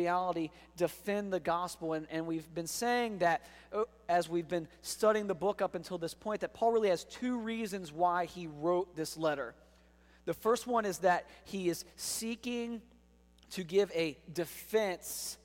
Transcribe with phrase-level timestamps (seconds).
[0.00, 1.92] reality defend the gospel.
[1.92, 3.42] And, and we've been saying that
[3.72, 7.04] uh, as we've been studying the book up until this point, that Paul really has
[7.04, 9.54] two reasons why he wrote this letter.
[10.24, 12.80] The first one is that he is seeking
[13.50, 15.38] to give a defense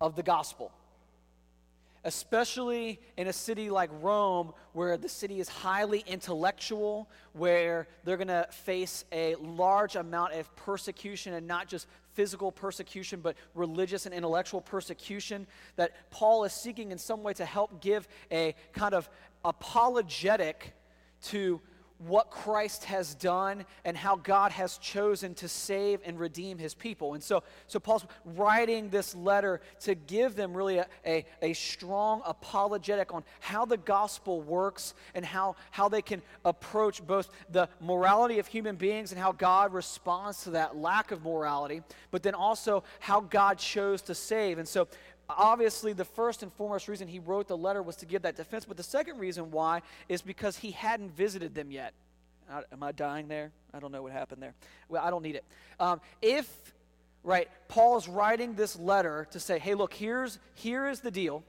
[0.00, 0.72] of the gospel
[2.04, 8.28] especially in a city like Rome, where the city is highly intellectual, where they're going
[8.28, 14.14] to face a large amount of persecution and not just physical persecution, but religious and
[14.14, 19.08] intellectual persecution, that Paul is seeking in some way to help give a kind of
[19.44, 20.74] apologetic
[21.22, 21.60] to
[21.98, 27.14] what Christ has done and how God has chosen to save and redeem his people.
[27.14, 32.20] And so, so Paul's writing this letter to give them really a, a, a, strong
[32.26, 38.38] apologetic on how the gospel works and how, how they can approach both the morality
[38.38, 42.82] of human beings and how God responds to that lack of morality, but then also
[42.98, 44.58] how God chose to save.
[44.58, 44.88] And so
[45.28, 48.64] obviously the first and foremost reason he wrote the letter was to give that defense
[48.64, 51.94] but the second reason why is because he hadn't visited them yet.
[52.50, 53.50] I, am i dying there?
[53.72, 54.54] I don't know what happened there.
[54.88, 55.44] Well i don't need it.
[55.80, 56.74] Um, if
[57.22, 61.42] right paul is writing this letter to say hey look here's here is the deal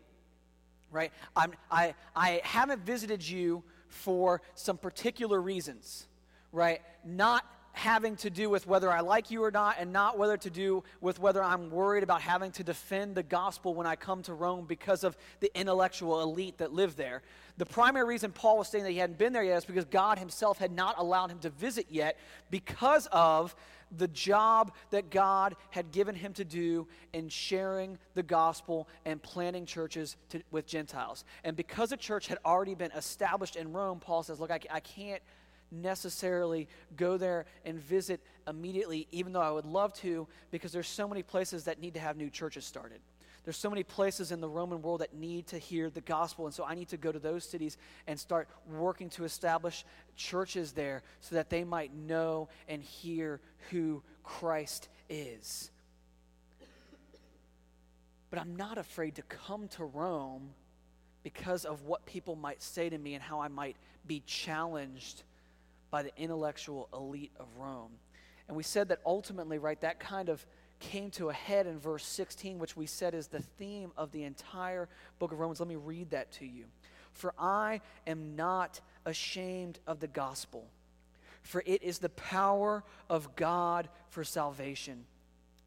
[0.90, 6.08] right I'm, i i haven't visited you for some particular reasons
[6.54, 7.46] right not
[7.76, 10.84] having to do with whether I like you or not, and not whether to do
[11.02, 14.66] with whether I'm worried about having to defend the gospel when I come to Rome
[14.66, 17.22] because of the intellectual elite that live there.
[17.58, 20.20] The primary reason Paul was saying that he hadn't been there yet is because God
[20.20, 22.18] himself had not allowed him to visit yet
[22.50, 23.56] because of
[23.98, 29.66] the job that God had given him to do in sharing the gospel and planting
[29.66, 31.24] churches to, with Gentiles.
[31.44, 34.80] And because a church had already been established in Rome, Paul says, Look, I, I
[34.80, 35.22] can't
[35.72, 41.08] necessarily go there and visit immediately, even though I would love to, because there's so
[41.08, 43.00] many places that need to have new churches started.
[43.46, 46.46] There's so many places in the Roman world that need to hear the gospel.
[46.46, 49.86] And so I need to go to those cities and start working to establish
[50.16, 53.40] churches there so that they might know and hear
[53.70, 55.70] who Christ is.
[58.32, 60.50] But I'm not afraid to come to Rome
[61.22, 65.24] because of what people might say to me and how I might be challenged
[65.96, 67.94] by the intellectual elite of Rome.
[68.50, 70.46] And we said that ultimately, right, that kind of
[70.82, 74.26] came to a head in verse 16, which we said is the theme of the
[74.26, 74.90] entire
[75.20, 75.62] book of Romans.
[75.62, 76.66] Let me read that to you.
[77.14, 80.68] For I am not ashamed of the gospel,
[81.44, 85.06] for it is the power of God for salvation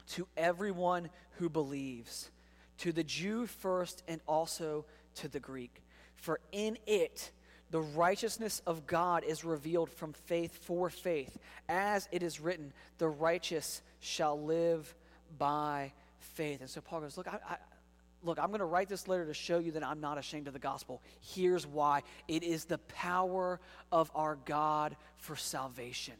[0.09, 1.09] to everyone
[1.39, 2.29] who believes,
[2.77, 4.85] to the Jew first and also
[5.15, 5.81] to the Greek.
[6.17, 7.31] For in it,
[7.71, 11.37] the righteousness of God is revealed from faith for faith.
[11.67, 14.93] As it is written, the righteous shall live
[15.37, 16.61] by faith.
[16.61, 17.57] And so Paul goes, Look, I, I
[18.23, 20.53] look, I'm going to write this letter to show you that I'm not ashamed of
[20.53, 21.01] the gospel.
[21.21, 23.59] Here's why it is the power
[23.91, 26.15] of our God for salvation.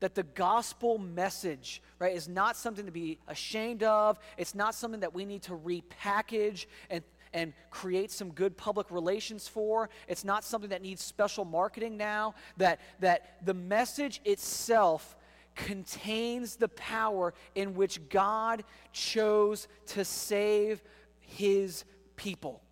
[0.00, 4.18] That the gospel message, right, is not something to be ashamed of.
[4.36, 9.46] It's not something that we need to repackage and and create some good public relations
[9.46, 9.90] for.
[10.06, 12.34] It's not something that needs special marketing now.
[12.56, 15.14] That, that the message itself
[15.54, 20.82] contains the power in which God chose to save
[21.20, 21.84] his
[22.16, 22.62] people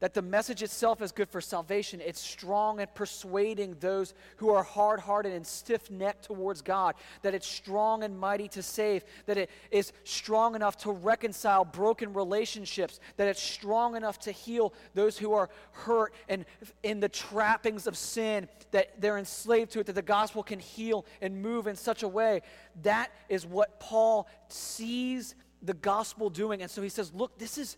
[0.00, 2.00] that the message itself is good for salvation.
[2.02, 6.94] It's strong at persuading those who are hard hearted and stiff necked towards God.
[7.22, 9.04] That it's strong and mighty to save.
[9.26, 12.98] That it is strong enough to reconcile broken relationships.
[13.18, 16.46] That it's strong enough to heal those who are hurt and
[16.82, 18.48] in the trappings of sin.
[18.70, 19.86] That they're enslaved to it.
[19.86, 22.40] That the gospel can heal and move in such a way.
[22.82, 26.62] That is what Paul sees the gospel doing.
[26.62, 27.76] And so he says, Look, this is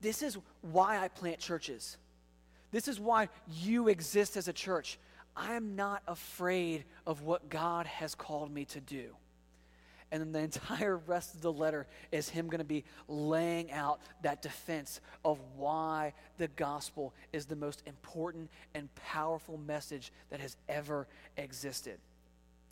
[0.00, 1.96] this is why I plant churches.
[2.70, 4.98] This is why you exist as a church.
[5.36, 9.16] I am not afraid of what God has called me to do.
[10.12, 14.00] And then the entire rest of the letter is him going to be laying out
[14.22, 20.56] that defense of why the gospel is the most important and powerful message that has
[20.68, 21.06] ever
[21.36, 21.98] existed.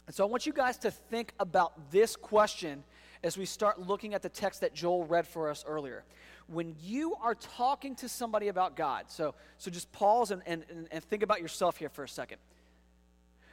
[0.06, 2.82] And so I want you guys to think about this question
[3.22, 6.04] as we start looking at the text that Joel read for us earlier
[6.48, 11.04] when you are talking to somebody about God, so, so just pause and, and, and
[11.04, 12.38] think about yourself here for a second.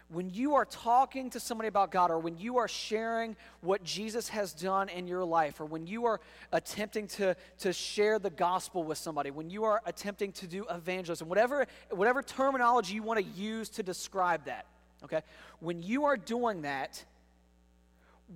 [0.08, 4.30] When you are talking to somebody about God, or when you are sharing what Jesus
[4.30, 6.22] has done in your life, or when you are
[6.52, 11.28] attempting to, to share the gospel with somebody, when you are attempting to do evangelism,
[11.28, 14.68] whatever, whatever terminology you want to use to describe that,
[15.04, 15.22] okay?
[15.60, 17.04] When you are doing that,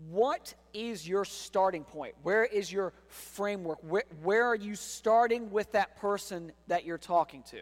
[0.09, 2.15] what is your starting point?
[2.21, 3.79] Where is your framework?
[3.81, 7.61] Where, where are you starting with that person that you're talking to?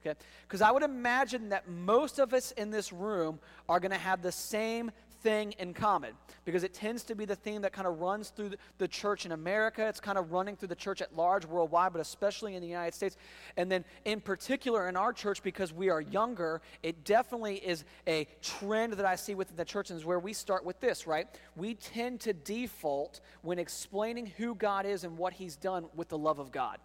[0.00, 0.18] Okay?
[0.42, 3.38] Because I would imagine that most of us in this room
[3.68, 4.90] are going to have the same
[5.28, 6.14] thing in common
[6.46, 9.32] because it tends to be the theme that kind of runs through the church in
[9.32, 9.86] America.
[9.86, 12.94] It's kind of running through the church at large worldwide, but especially in the United
[12.94, 13.18] States.
[13.58, 18.26] And then, in particular, in our church, because we are younger, it definitely is a
[18.40, 21.26] trend that I see within the church, and is where we start with this, right?
[21.56, 26.16] We tend to default when explaining who God is and what He's done with the
[26.16, 26.78] love of God.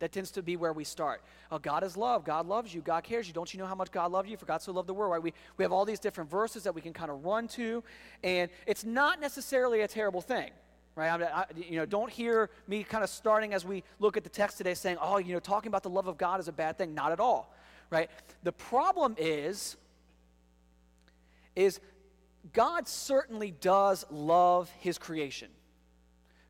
[0.00, 1.22] That tends to be where we start.
[1.50, 2.24] Oh, God is love.
[2.24, 2.80] God loves you.
[2.80, 3.34] God cares you.
[3.34, 4.36] Don't you know how much God loved you?
[4.36, 5.22] For God so loved the world, right?
[5.22, 7.82] We, we have all these different verses that we can kind of run to,
[8.22, 10.50] and it's not necessarily a terrible thing,
[10.94, 11.08] right?
[11.08, 14.30] I, I, you know, don't hear me kind of starting as we look at the
[14.30, 16.78] text today saying, oh, you know, talking about the love of God is a bad
[16.78, 16.94] thing.
[16.94, 17.52] Not at all,
[17.90, 18.08] right?
[18.44, 19.76] The problem is,
[21.56, 21.80] is
[22.52, 25.48] God certainly does love his creation.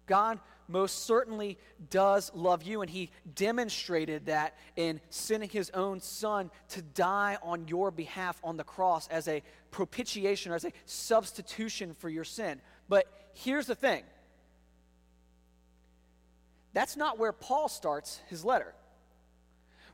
[0.07, 1.59] God most certainly
[1.91, 7.67] does love you, and he demonstrated that in sending his own son to die on
[7.67, 12.61] your behalf on the cross as a propitiation or as a substitution for your sin.
[12.89, 14.05] But here's the thing
[16.75, 18.75] that's not where Paul starts his letter.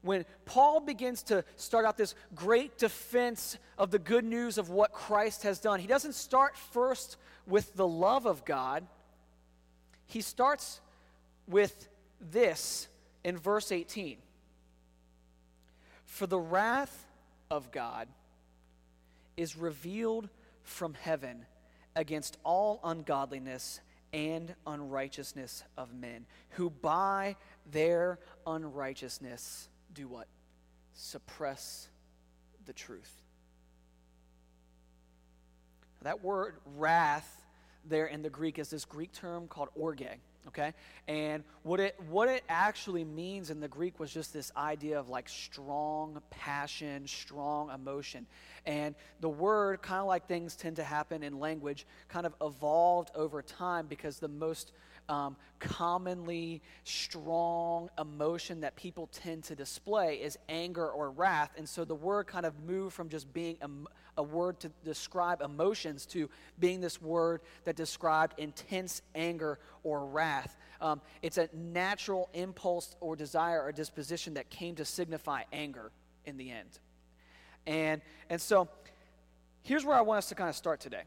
[0.02, 4.92] When Paul begins to start out this great defense of the good news of what
[4.92, 7.16] Christ has done, he doesn't start first
[7.46, 8.86] with the love of God
[10.06, 10.80] he starts
[11.46, 11.88] with
[12.20, 12.88] this
[13.22, 14.18] in verse 18
[16.06, 17.06] For the wrath
[17.50, 18.08] of God
[19.36, 20.28] is revealed
[20.62, 21.46] from heaven
[21.96, 23.80] against all ungodliness
[24.12, 27.36] and unrighteousness of men, who by
[27.70, 30.28] their unrighteousness do what?
[30.94, 31.88] Suppress
[32.66, 33.10] the truth.
[36.02, 37.43] That word wrath
[37.88, 40.02] there in the Greek is this Greek term called orge,
[40.48, 40.72] okay?
[41.08, 45.08] And what it what it actually means in the Greek was just this idea of
[45.08, 48.26] like strong passion, strong emotion.
[48.66, 53.10] And the word, kind of like things tend to happen in language, kind of evolved
[53.14, 54.72] over time because the most
[55.08, 61.50] um, commonly strong emotion that people tend to display is anger or wrath.
[61.56, 63.68] And so the word kind of moved from just being a,
[64.20, 66.28] a word to describe emotions to
[66.58, 70.56] being this word that described intense anger or wrath.
[70.80, 75.90] Um, it's a natural impulse or desire or disposition that came to signify anger
[76.26, 76.78] in the end.
[77.66, 78.68] And, and so
[79.62, 81.02] here's where I want us to kind of start today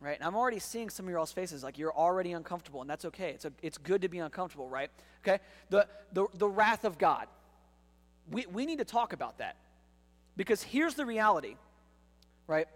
[0.00, 0.16] right?
[0.16, 3.04] And I'm already seeing some of your all's faces like you're already uncomfortable, and that's
[3.06, 3.30] okay.
[3.30, 4.90] It's, a, it's good to be uncomfortable, right?
[5.26, 5.42] Okay?
[5.70, 7.26] The, the, the wrath of God.
[8.30, 9.56] We, we need to talk about that.
[10.36, 11.56] Because here's the reality,
[12.46, 12.68] right?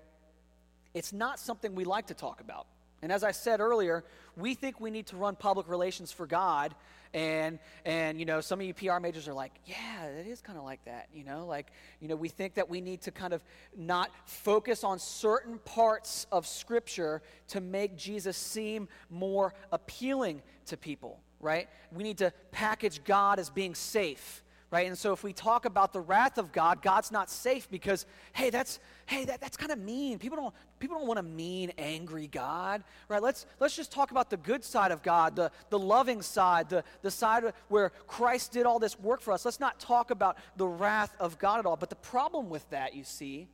[0.94, 2.66] It's not something we like to talk about.
[3.02, 4.04] And as I said earlier,
[4.36, 6.74] we think we need to run public relations for God.
[7.14, 10.58] And, and you know, some of you PR majors are like, yeah, it is kind
[10.58, 11.08] of like that.
[11.12, 11.70] You know, like,
[12.00, 13.44] you know, we think that we need to kind of
[13.76, 21.20] not focus on certain parts of Scripture to make Jesus seem more appealing to people,
[21.40, 21.68] right?
[21.90, 24.86] We need to package God as being safe right?
[24.86, 28.48] And so if we talk about the wrath of God, God's not safe because, hey,
[28.48, 30.18] that's hey, that, that's kind of mean.
[30.18, 33.22] People don't people don't want a mean, angry God, right?
[33.22, 36.82] Let's let's just talk about the good side of God, the, the loving side, the,
[37.02, 39.44] the side where Christ did all this work for us.
[39.44, 41.76] Let's not talk about the wrath of God at all.
[41.76, 43.48] But the problem with that, you see,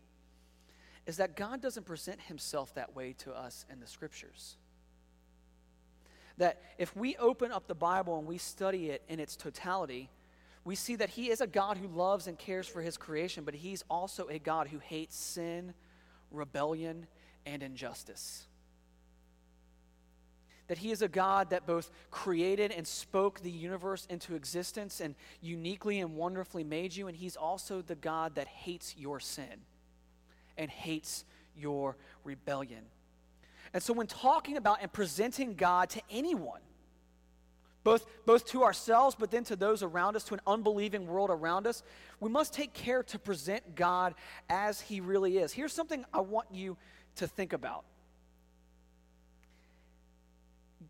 [1.04, 4.57] is that God doesn't present himself that way to us in the scriptures
[6.37, 10.09] that if we open up the Bible and we study it in its totality,
[10.69, 13.55] we see that He is a God who loves and cares for His creation, but
[13.55, 15.73] He's also a God who hates sin,
[16.31, 17.07] rebellion,
[17.47, 18.47] and injustice.
[20.67, 25.15] That He is a God that both created and spoke the universe into existence and
[25.41, 29.63] uniquely and wonderfully made you, and He's also the God that hates your sin
[30.59, 31.25] and hates
[31.57, 32.85] your rebellion.
[33.73, 36.61] And so, when talking about and presenting God to anyone,
[37.88, 41.66] both, both to ourselves, but then to those around us, to an unbelieving world around
[41.66, 41.83] us,
[42.21, 44.14] we must take care to present God
[44.50, 45.52] as He really is.
[45.52, 46.76] Here's something I want you
[47.16, 47.85] to think about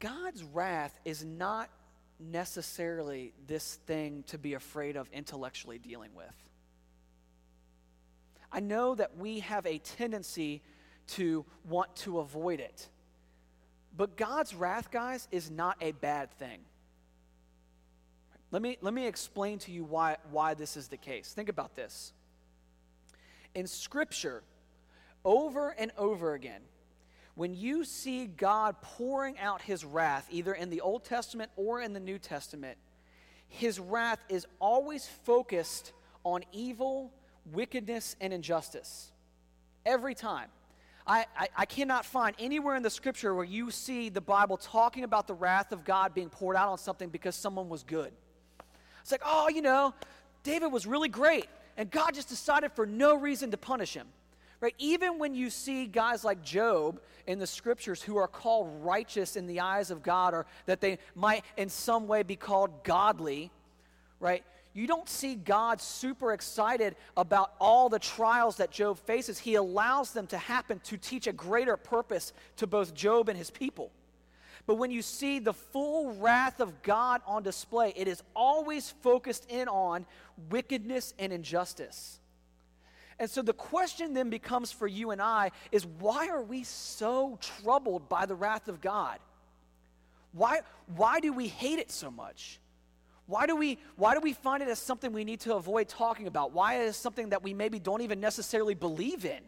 [0.00, 1.71] God's wrath is not
[2.19, 6.35] necessarily this thing to be afraid of intellectually dealing with.
[8.50, 10.62] I know that we have a tendency
[11.09, 12.88] to want to avoid it.
[13.97, 16.61] But God's wrath, guys, is not a bad thing.
[18.50, 21.33] Let me, let me explain to you why, why this is the case.
[21.33, 22.12] Think about this.
[23.55, 24.43] In Scripture,
[25.25, 26.62] over and over again,
[27.35, 31.93] when you see God pouring out his wrath, either in the Old Testament or in
[31.93, 32.78] the New Testament,
[33.49, 35.93] his wrath is always focused
[36.25, 37.12] on evil,
[37.52, 39.12] wickedness, and injustice.
[39.87, 40.49] Every time.
[41.07, 45.05] I, I, I, cannot find anywhere in the scripture where you see the Bible talking
[45.05, 48.12] about the wrath of God being poured out on something because someone was good.
[49.09, 49.95] It's like, oh, you know,
[50.43, 51.47] David was really great,
[51.79, 54.07] and God just decided for no reason to punish him.
[54.61, 54.75] Right?
[54.77, 59.47] Even when you see guys like Job in the scriptures who are called righteous in
[59.47, 63.50] the eyes of God, or that they might in some way be called godly,
[64.21, 64.45] right?
[64.75, 69.38] You don't see God super excited about all the trials that Job faces.
[69.38, 73.50] He allows them to happen to teach a greater purpose to both Job and his
[73.50, 73.91] people.
[74.69, 79.47] But when you see the full wrath of God on display, it is always focused
[79.49, 80.05] in on
[80.51, 82.21] wickedness and injustice.
[83.19, 87.39] And so the question then becomes for you and I is why are we so
[87.41, 89.19] troubled by the wrath of God?
[90.33, 90.61] Why,
[90.95, 92.61] why do we hate it so much?
[93.25, 96.27] Why do, we, why do we find it as something we need to avoid talking
[96.27, 96.53] about?
[96.53, 99.41] Why is it something that we maybe don't even necessarily believe in?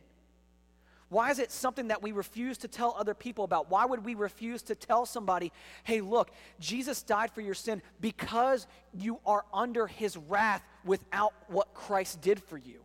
[1.10, 3.68] Why is it something that we refuse to tell other people about?
[3.68, 5.52] Why would we refuse to tell somebody,
[5.82, 11.74] hey, look, Jesus died for your sin because you are under his wrath without what
[11.74, 12.80] Christ did for you?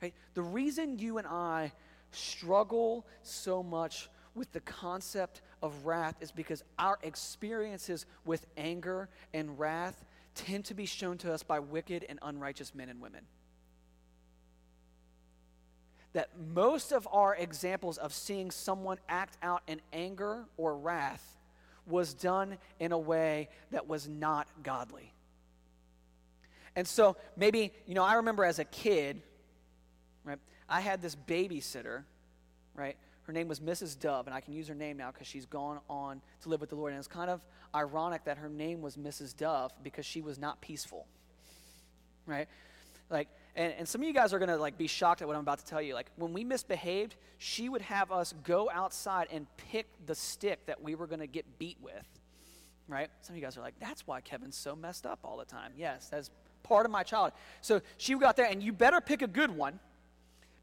[0.00, 0.14] Right?
[0.32, 1.72] The reason you and I
[2.10, 9.58] struggle so much with the concept of wrath is because our experiences with anger and
[9.58, 13.26] wrath tend to be shown to us by wicked and unrighteous men and women.
[16.14, 21.36] That most of our examples of seeing someone act out in anger or wrath
[21.86, 25.12] was done in a way that was not godly.
[26.76, 29.20] And so maybe, you know, I remember as a kid,
[30.24, 32.04] right, I had this babysitter,
[32.74, 33.98] right, her name was Mrs.
[33.98, 36.70] Dove, and I can use her name now because she's gone on to live with
[36.70, 36.92] the Lord.
[36.92, 37.40] And it's kind of
[37.74, 39.36] ironic that her name was Mrs.
[39.36, 41.06] Dove because she was not peaceful,
[42.26, 42.48] right?
[43.08, 45.42] Like, and, and some of you guys are gonna like be shocked at what I'm
[45.42, 45.94] about to tell you.
[45.94, 50.82] Like, when we misbehaved, she would have us go outside and pick the stick that
[50.82, 52.06] we were gonna get beat with,
[52.88, 53.10] right?
[53.22, 55.72] Some of you guys are like, that's why Kevin's so messed up all the time.
[55.76, 56.30] Yes, that's
[56.62, 57.32] part of my child.
[57.60, 59.78] So she would go out there, and you better pick a good one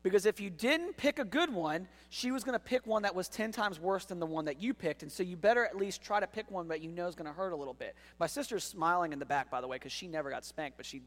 [0.03, 3.13] because if you didn't pick a good one, she was going to pick one that
[3.13, 5.03] was 10 times worse than the one that you picked.
[5.03, 7.27] And so you better at least try to pick one that you know is going
[7.27, 7.95] to hurt a little bit.
[8.19, 10.85] My sister's smiling in the back, by the way, because she never got spanked, but
[10.85, 11.01] she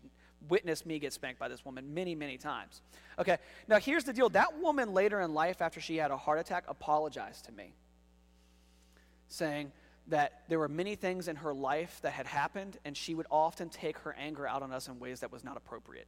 [0.48, 2.82] witnessed me get spanked by this woman many, many times.
[3.18, 6.38] Okay, now here's the deal that woman later in life, after she had a heart
[6.38, 7.72] attack, apologized to me,
[9.28, 9.72] saying,
[10.08, 13.68] that there were many things in her life that had happened, and she would often
[13.68, 16.06] take her anger out on us in ways that was not appropriate.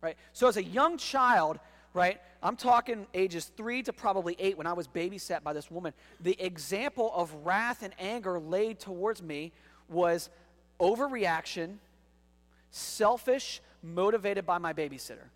[0.00, 0.16] Right?
[0.32, 1.58] So, as a young child,
[1.94, 2.20] right?
[2.42, 5.94] I'm talking ages three to probably eight when I was babysat by this woman.
[6.20, 9.52] The example of wrath and anger laid towards me
[9.88, 10.28] was
[10.78, 11.78] overreaction,
[12.70, 15.28] selfish, motivated by my babysitter,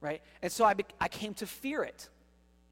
[0.00, 0.22] right?
[0.42, 2.08] And so I, be- I came to fear it,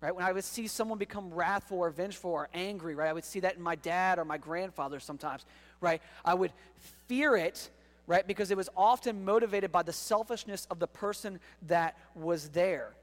[0.01, 0.15] right?
[0.15, 3.09] When I would see someone become wrathful or vengeful or angry, right?
[3.09, 5.45] I would see that in my dad or my grandfather sometimes,
[5.81, 6.03] right?
[6.25, 6.53] I would
[7.07, 7.71] fear it
[8.09, 8.27] right?
[8.27, 12.95] Because it was often motivated by the selfishness of the person that was there,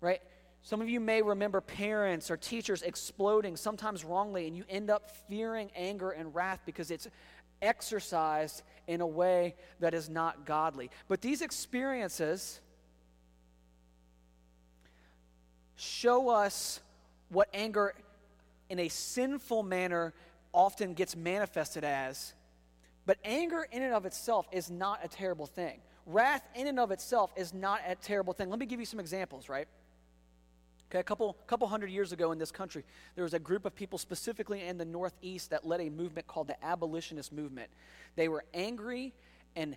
[0.00, 0.20] right?
[0.62, 5.10] Some of you may remember parents or teachers exploding, sometimes wrongly, and you end up
[5.28, 7.06] fearing anger and wrath because it's
[7.62, 10.90] exercised in a way that is not godly.
[11.08, 12.60] But these experiences
[15.76, 16.80] show us
[17.28, 17.94] what anger
[18.68, 20.14] in a sinful manner
[20.52, 22.34] often gets manifested as
[23.08, 25.80] but anger in and of itself is not a terrible thing.
[26.04, 28.50] Wrath in and of itself is not a terrible thing.
[28.50, 29.66] Let me give you some examples, right?
[30.90, 32.82] Okay, a couple, couple hundred years ago in this country,
[33.14, 36.46] there was a group of people specifically in the Northeast that led a movement called
[36.46, 37.68] the abolitionist movement.
[38.16, 39.12] They were angry
[39.54, 39.76] and,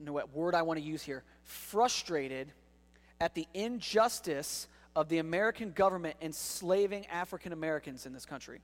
[0.00, 2.50] you know what word I want to use here, frustrated
[3.20, 8.62] at the injustice of the American government enslaving African Americans in this country.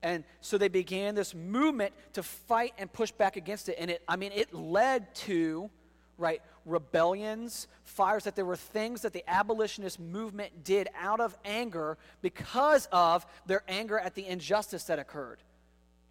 [0.00, 3.76] And so they began this movement to fight and push back against it.
[3.78, 5.70] And it, I mean, it led to,
[6.18, 11.98] right, rebellions, fires, that there were things that the abolitionist movement did out of anger
[12.20, 15.38] because of their anger at the injustice that occurred.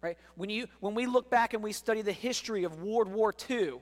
[0.00, 0.18] Right?
[0.34, 3.74] When, you, when we look back and we study the history of World War II,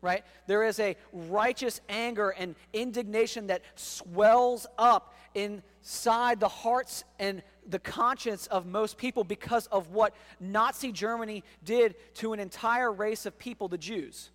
[0.00, 0.24] right?
[0.46, 7.78] There is a righteous anger and indignation that swells up inside the hearts and the
[7.78, 13.38] conscience of most people because of what Nazi Germany did to an entire race of
[13.38, 14.30] people, the Jews.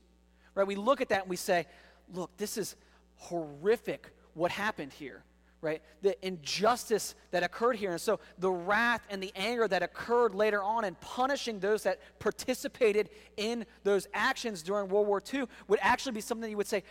[0.55, 0.67] Right?
[0.67, 1.65] We look at that and we say,
[2.13, 2.75] look, this is
[3.17, 5.23] horrific what happened here
[5.63, 5.81] right?
[6.01, 7.91] The injustice that occurred here.
[7.91, 11.99] And so the wrath and the anger that occurred later on in punishing those that
[12.19, 16.83] participated in those actions during World War II would actually be something you would say,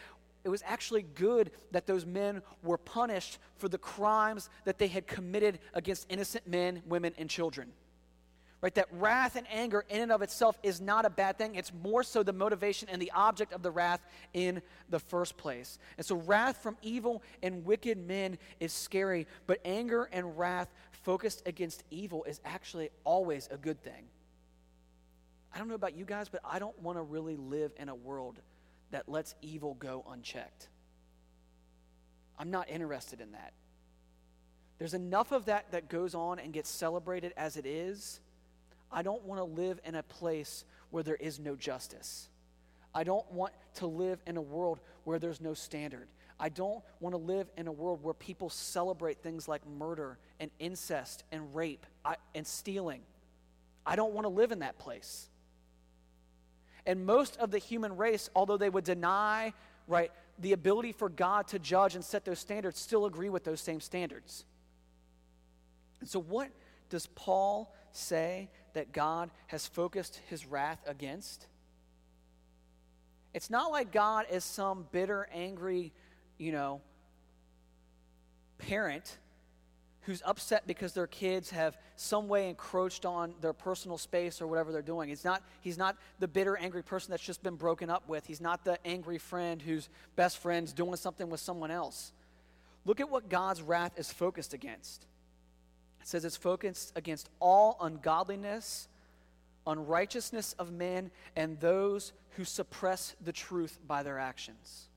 [0.43, 5.07] it was actually good that those men were punished for the crimes that they had
[5.07, 7.69] committed against innocent men, women, and children
[8.63, 8.75] right?
[8.77, 11.57] That wrath and anger in and of itself is not a bad thing.
[11.57, 14.01] It's more so the motivation and the object of the wrath
[14.33, 15.79] in the first place.
[15.99, 21.43] And so, wrath from evil and wicked men is scary, but anger and wrath focused
[21.45, 24.05] against evil is actually always a good thing.
[25.53, 27.95] I don't know about you guys, but I don't want to really live in a
[27.95, 28.39] world
[28.93, 30.69] that lets evil go unchecked.
[32.39, 33.53] I'm not interested in that.
[34.79, 38.21] There's enough of that that goes on and gets celebrated as it is
[38.93, 42.29] I don't want to live in a place where there is no justice.
[42.95, 46.09] I don't want to live in a world where there's no standard.
[46.39, 50.51] I don't want to live in a world where people celebrate things like murder and
[50.59, 51.87] incest and rape
[52.35, 53.01] and stealing.
[53.87, 55.29] I don't want to live in that place.
[56.85, 59.55] And most of the human race, although they would deny,
[59.87, 63.61] right, the ability for God to judge and set those standards, still agree with those
[63.61, 64.45] same standards.
[66.01, 66.51] And so, what
[66.91, 71.47] does Paul say that God has focused his wrath against?
[73.35, 75.93] It's not like God is some bitter, angry,
[76.39, 76.81] you know,
[78.59, 79.19] parent
[80.03, 84.73] who's upset because their kids have some way encroached on their personal space or whatever
[84.73, 85.09] they're doing.
[85.09, 88.27] He's not, he's not the bitter, angry person that's just been broken up with.
[88.27, 92.13] He's not the angry friend whose best friend's doing something with someone else.
[92.85, 95.07] Look at what God's wrath is focused against.
[96.03, 98.89] It says it's focused against all ungodliness,
[99.67, 104.89] unrighteousness of men, and those who suppress the truth by their actions.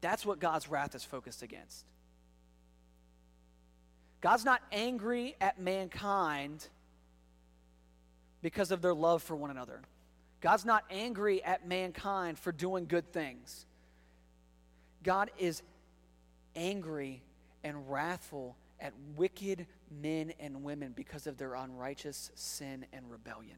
[0.00, 1.84] That's what God's wrath is focused against.
[4.20, 6.68] God's not angry at mankind
[8.40, 9.80] because of their love for one another.
[10.40, 13.66] God's not angry at mankind for doing good things.
[15.02, 15.62] God is
[16.54, 17.22] angry
[17.64, 23.56] and wrathful at wicked men and women because of their unrighteous sin and rebellion.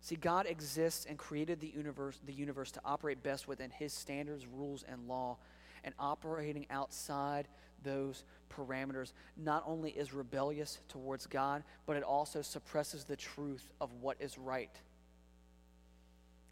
[0.00, 4.46] See, God exists and created the universe, the universe to operate best within His standards,
[4.46, 5.38] rules, and law.
[5.84, 7.46] And operating outside
[7.84, 13.92] those parameters not only is rebellious towards God, but it also suppresses the truth of
[14.00, 14.70] what is right.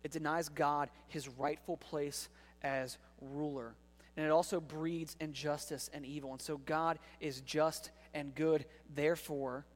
[0.05, 2.29] It denies God his rightful place
[2.62, 3.75] as ruler
[4.16, 6.33] and it also breeds injustice and evil.
[6.33, 8.64] And so God is just and good.
[8.94, 9.66] Therefore,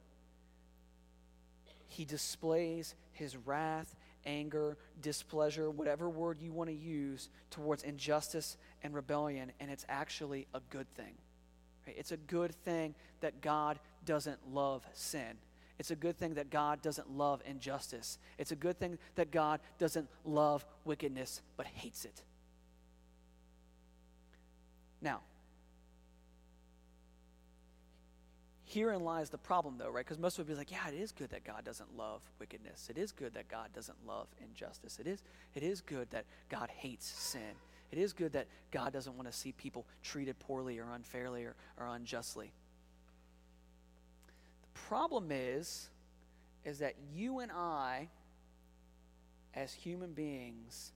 [1.87, 8.93] he displays his wrath, anger, displeasure, whatever word you want to use, towards injustice and
[8.93, 9.51] rebellion.
[9.59, 11.15] And it's actually a good thing.
[11.85, 15.37] It's a good thing that God doesn't love sin.
[15.79, 18.19] It's a good thing that God doesn't love injustice.
[18.37, 22.21] It's a good thing that God doesn't love wickedness, but hates it.
[25.01, 25.21] Now,
[28.65, 30.05] herein lies the problem, though, right?
[30.05, 32.87] Because most would be like, yeah, it is good that God doesn't love wickedness.
[32.89, 34.99] It is good that God doesn't love injustice.
[34.99, 35.23] It is,
[35.55, 37.55] it is good that God hates sin.
[37.91, 41.55] It is good that God doesn't want to see people treated poorly or unfairly or,
[41.77, 42.51] or unjustly.
[44.61, 45.89] The problem is,
[46.63, 48.09] is that you and I,
[49.55, 50.91] as human beings,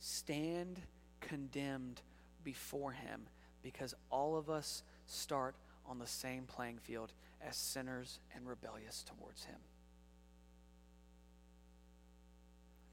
[0.00, 0.80] stand
[1.20, 2.02] condemned
[2.44, 3.22] before Him
[3.66, 5.56] because all of us start
[5.88, 7.12] on the same playing field
[7.44, 9.56] as sinners and rebellious towards Him.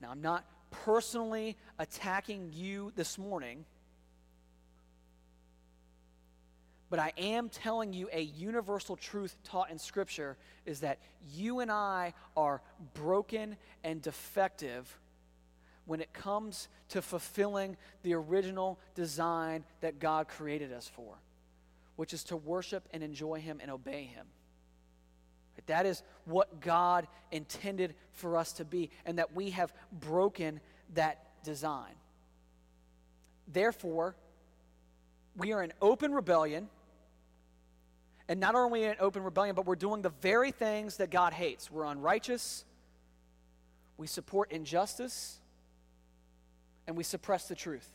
[0.01, 3.65] Now, I'm not personally attacking you this morning,
[6.89, 10.97] but I am telling you a universal truth taught in Scripture is that
[11.35, 12.63] you and I are
[12.95, 14.97] broken and defective
[15.85, 21.15] when it comes to fulfilling the original design that God created us for,
[21.95, 24.25] which is to worship and enjoy Him and obey Him.
[25.67, 30.59] That is what God intended for us to be, and that we have broken
[30.93, 31.93] that design.
[33.47, 34.15] Therefore,
[35.37, 36.69] we are in open rebellion.
[38.27, 41.69] And not only in open rebellion, but we're doing the very things that God hates.
[41.69, 42.63] We're unrighteous.
[43.97, 45.39] We support injustice
[46.87, 47.87] and we suppress the truth.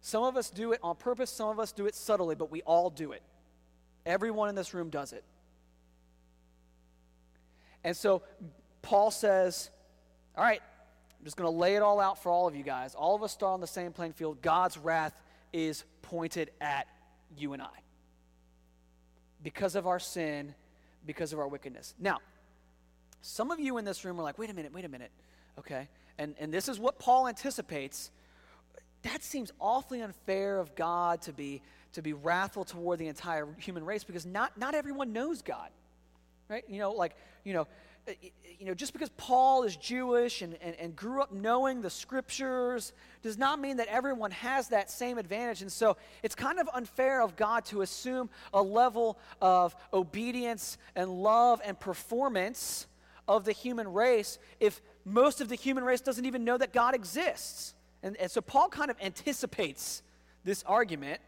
[0.00, 2.62] Some of us do it on purpose, some of us do it subtly, but we
[2.62, 3.22] all do it.
[4.04, 5.24] Everyone in this room does it.
[7.82, 8.22] And so
[8.82, 9.70] Paul says,
[10.36, 10.60] All right,
[11.18, 12.94] I'm just going to lay it all out for all of you guys.
[12.94, 14.42] All of us start on the same playing field.
[14.42, 15.20] God's wrath
[15.52, 16.86] is pointed at
[17.36, 17.68] you and I
[19.42, 20.54] because of our sin,
[21.04, 21.94] because of our wickedness.
[21.98, 22.18] Now,
[23.22, 25.10] some of you in this room are like, wait a minute, wait a minute.
[25.58, 25.88] Okay.
[26.18, 28.10] And, and this is what Paul anticipates.
[29.02, 33.84] That seems awfully unfair of God to be, to be wrathful toward the entire human
[33.84, 35.70] race because not, not everyone knows God.
[36.48, 36.64] Right?
[36.68, 37.66] You know, like, you know,
[38.58, 42.92] you know, just because Paul is Jewish and, and, and grew up knowing the scriptures
[43.22, 45.62] does not mean that everyone has that same advantage.
[45.62, 51.10] And so it's kind of unfair of God to assume a level of obedience and
[51.10, 52.86] love and performance
[53.28, 56.94] of the human race if most of the human race doesn't even know that God
[56.94, 57.74] exists.
[58.02, 60.02] And, and so Paul kind of anticipates
[60.44, 61.20] this argument.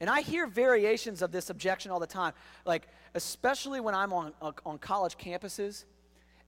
[0.00, 2.32] And I hear variations of this objection all the time,
[2.64, 4.32] like especially when I'm on,
[4.64, 5.84] on college campuses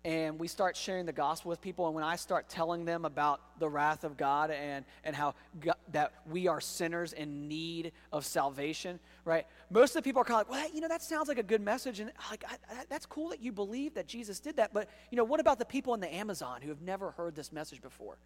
[0.05, 1.87] and we start sharing the gospel with people.
[1.87, 5.77] And when i start telling them about the wrath of god and, and how god,
[5.93, 9.47] that we are sinners in need of salvation right?
[9.71, 11.43] Most of the people are kind of like well you know that sounds like a
[11.43, 12.01] good message.
[12.01, 12.57] And like I,
[12.89, 15.65] that's cool that you believe that jesus did that but you know what about the
[15.65, 18.19] people in the amazon who have never heard this message before?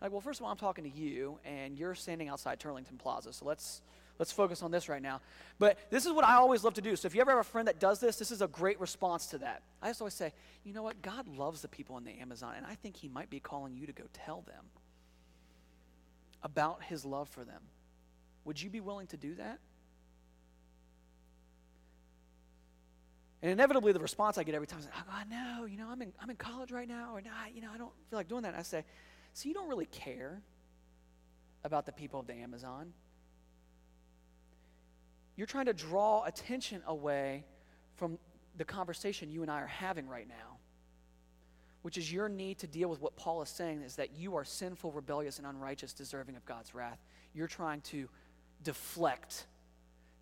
[0.00, 3.32] Like well first of all i'm talking to you and you're standing outside turlington plaza
[3.32, 3.82] so let's
[4.18, 5.20] Let's focus on this right now.
[5.58, 6.96] But this is what I always love to do.
[6.96, 9.26] So if you ever have a friend that does this, this is a great response
[9.26, 9.62] to that.
[9.80, 10.32] I just always say,
[10.64, 11.00] you know what?
[11.02, 13.86] God loves the people in the Amazon, and I think He might be calling you
[13.86, 14.64] to go tell them
[16.42, 17.62] about His love for them.
[18.44, 19.60] Would you be willing to do that?
[23.40, 26.02] And inevitably, the response I get every time is, oh, God, no, you know, I'm
[26.02, 28.42] in, I'm in college right now, or no, you know, I don't feel like doing
[28.42, 28.48] that.
[28.48, 28.84] And I say,
[29.32, 30.42] so you don't really care
[31.62, 32.92] about the people of the Amazon
[35.38, 37.44] you're trying to draw attention away
[37.94, 38.18] from
[38.56, 40.58] the conversation you and I are having right now,
[41.82, 44.44] which is your need to deal with what Paul is saying is that you are
[44.44, 46.98] sinful, rebellious, and unrighteous, deserving of God's wrath.
[47.34, 48.08] You're trying to
[48.64, 49.46] deflect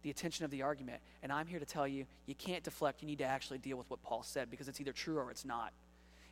[0.02, 1.00] the attention of the argument.
[1.22, 3.00] And I'm here to tell you, you can't deflect.
[3.00, 5.46] You need to actually deal with what Paul said because it's either true or it's
[5.46, 5.72] not.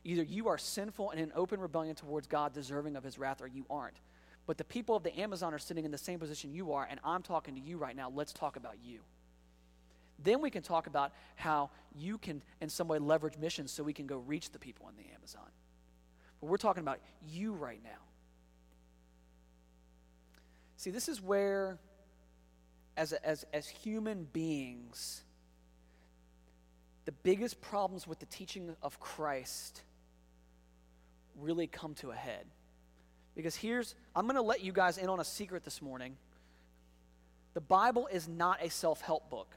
[0.04, 3.46] Either you are sinful and in open rebellion towards God, deserving of his wrath, or
[3.46, 3.96] you aren't.
[4.46, 7.00] But the people of the Amazon are sitting in the same position you are, and
[7.02, 8.10] I'm talking to you right now.
[8.14, 9.00] Let's talk about you.
[10.18, 13.92] Then we can talk about how you can, in some way, leverage missions so we
[13.92, 15.48] can go reach the people in the Amazon.
[16.40, 17.90] But we're talking about you right now.
[20.76, 21.78] See, this is where,
[22.96, 25.22] as, as, as human beings,
[27.06, 29.82] the biggest problems with the teaching of Christ
[31.40, 32.46] really come to a head.
[33.34, 36.16] Because here's, I'm going to let you guys in on a secret this morning.
[37.54, 39.56] The Bible is not a self help book.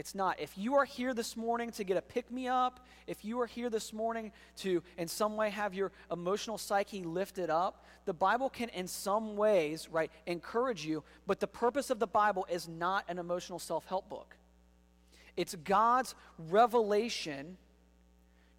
[0.00, 0.40] It's not.
[0.40, 3.46] If you are here this morning to get a pick me up, if you are
[3.46, 8.48] here this morning to in some way have your emotional psyche lifted up, the Bible
[8.48, 13.04] can in some ways, right, encourage you, but the purpose of the Bible is not
[13.08, 14.36] an emotional self help book.
[15.36, 17.58] It's God's revelation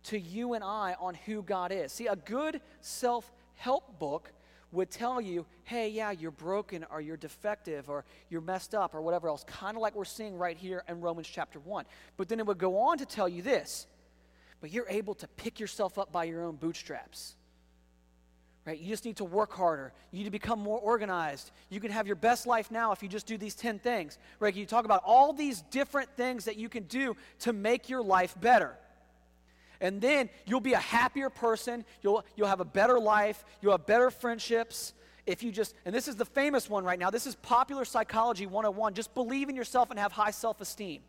[0.03, 1.91] to you and I on who God is.
[1.91, 4.31] See, a good self help book
[4.71, 9.01] would tell you, hey, yeah, you're broken or you're defective or you're messed up or
[9.01, 11.85] whatever else, kind of like we're seeing right here in Romans chapter 1.
[12.17, 13.85] But then it would go on to tell you this,
[14.61, 17.35] but you're able to pick yourself up by your own bootstraps.
[18.63, 18.79] Right?
[18.79, 19.91] You just need to work harder.
[20.11, 21.51] You need to become more organized.
[21.69, 24.19] You can have your best life now if you just do these 10 things.
[24.39, 24.53] Right?
[24.55, 28.39] You talk about all these different things that you can do to make your life
[28.39, 28.77] better.
[29.81, 31.83] And then you'll be a happier person.
[32.01, 33.43] You'll, you'll have a better life.
[33.61, 34.93] You'll have better friendships.
[35.25, 38.45] If you just, and this is the famous one right now, this is popular psychology
[38.45, 38.93] 101.
[38.93, 41.01] Just believe in yourself and have high self esteem.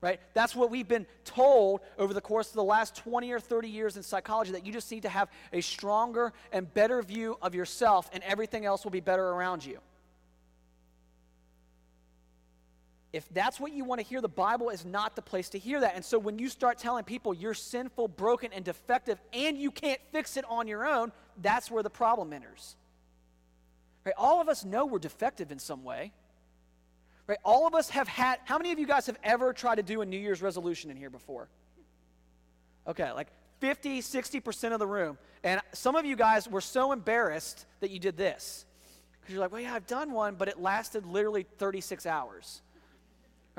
[0.00, 0.20] Right?
[0.32, 3.96] That's what we've been told over the course of the last 20 or 30 years
[3.96, 8.08] in psychology that you just need to have a stronger and better view of yourself,
[8.12, 9.80] and everything else will be better around you.
[13.12, 15.80] If that's what you want to hear, the Bible is not the place to hear
[15.80, 15.94] that.
[15.94, 20.00] And so when you start telling people you're sinful, broken, and defective, and you can't
[20.12, 22.76] fix it on your own, that's where the problem enters.
[24.04, 24.14] Right?
[24.18, 26.12] All of us know we're defective in some way.
[27.26, 27.38] Right?
[27.44, 30.02] All of us have had, how many of you guys have ever tried to do
[30.02, 31.48] a New Year's resolution in here before?
[32.86, 33.28] Okay, like
[33.60, 35.18] 50, 60% of the room.
[35.42, 38.66] And some of you guys were so embarrassed that you did this.
[39.20, 42.62] Because you're like, well, yeah, I've done one, but it lasted literally 36 hours.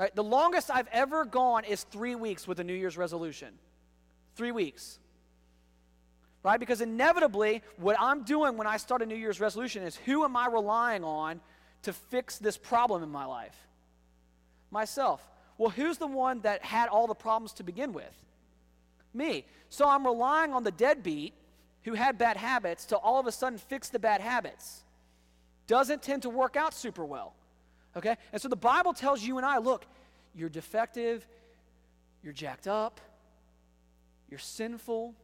[0.00, 0.16] Right?
[0.16, 3.50] The longest I've ever gone is three weeks with a New Year's resolution.
[4.34, 4.98] Three weeks.
[6.42, 6.58] Right?
[6.58, 10.38] Because inevitably, what I'm doing when I start a New Year's resolution is who am
[10.38, 11.42] I relying on
[11.82, 13.54] to fix this problem in my life?
[14.70, 15.22] Myself.
[15.58, 18.24] Well, who's the one that had all the problems to begin with?
[19.12, 19.44] Me.
[19.68, 21.34] So I'm relying on the deadbeat
[21.84, 24.82] who had bad habits to all of a sudden fix the bad habits.
[25.66, 27.34] Doesn't tend to work out super well.
[27.96, 28.16] Okay?
[28.32, 29.86] And so the Bible tells you and I look,
[30.34, 31.26] you're defective,
[32.22, 33.00] you're jacked up,
[34.28, 35.14] you're sinful,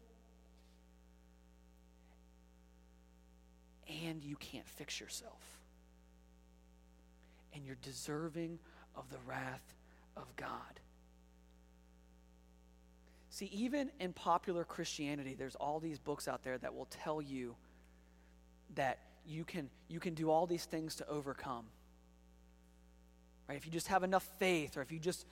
[4.04, 5.40] and you can't fix yourself.
[7.54, 8.58] And you're deserving
[8.96, 9.74] of the wrath
[10.16, 10.80] of God.
[13.30, 17.54] See, even in popular Christianity, there's all these books out there that will tell you
[18.74, 21.66] that you can, you can do all these things to overcome.
[23.48, 23.56] Right?
[23.56, 25.26] If you just have enough faith, or if you just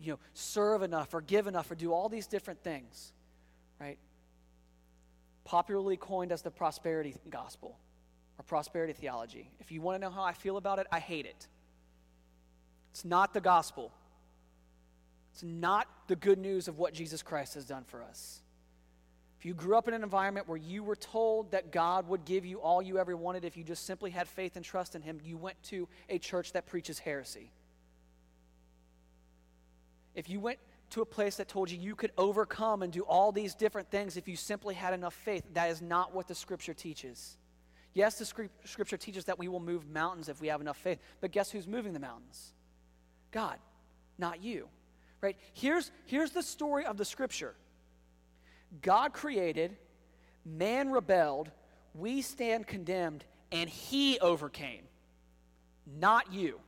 [0.00, 3.12] you know, serve enough, or give enough, or do all these different things,
[3.80, 3.98] right?
[5.44, 7.78] Popularly coined as the prosperity gospel
[8.38, 9.50] or prosperity theology.
[9.60, 11.46] If you want to know how I feel about it, I hate it.
[12.92, 13.92] It's not the gospel.
[15.32, 18.40] It's not the good news of what Jesus Christ has done for us.
[19.44, 22.46] If you grew up in an environment where you were told that God would give
[22.46, 25.20] you all you ever wanted if you just simply had faith and trust in Him,
[25.22, 27.52] you went to a church that preaches heresy.
[30.14, 30.60] If you went
[30.92, 34.16] to a place that told you you could overcome and do all these different things
[34.16, 37.36] if you simply had enough faith, that is not what the Scripture teaches.
[37.92, 41.32] Yes, the Scripture teaches that we will move mountains if we have enough faith, but
[41.32, 42.54] guess who's moving the mountains?
[43.30, 43.58] God,
[44.16, 44.70] not you.
[45.20, 45.36] Right?
[45.52, 47.54] Here's, here's the story of the scripture
[48.82, 49.76] God created,
[50.44, 51.50] man rebelled,
[51.94, 54.82] we stand condemned, and he overcame,
[55.98, 56.60] not you.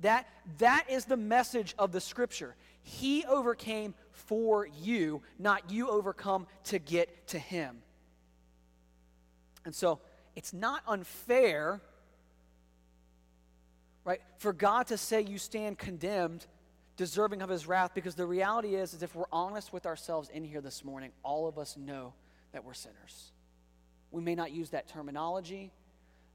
[0.00, 0.26] That,
[0.58, 2.56] that is the message of the scripture.
[2.82, 7.78] He overcame for you, not you overcome to get to him.
[9.64, 10.00] And so
[10.36, 11.80] it's not unfair,
[14.04, 16.46] right, for God to say you stand condemned
[16.96, 20.44] deserving of his wrath because the reality is, is if we're honest with ourselves in
[20.44, 22.14] here this morning, all of us know
[22.52, 23.32] that we're sinners.
[24.10, 25.72] We may not use that terminology,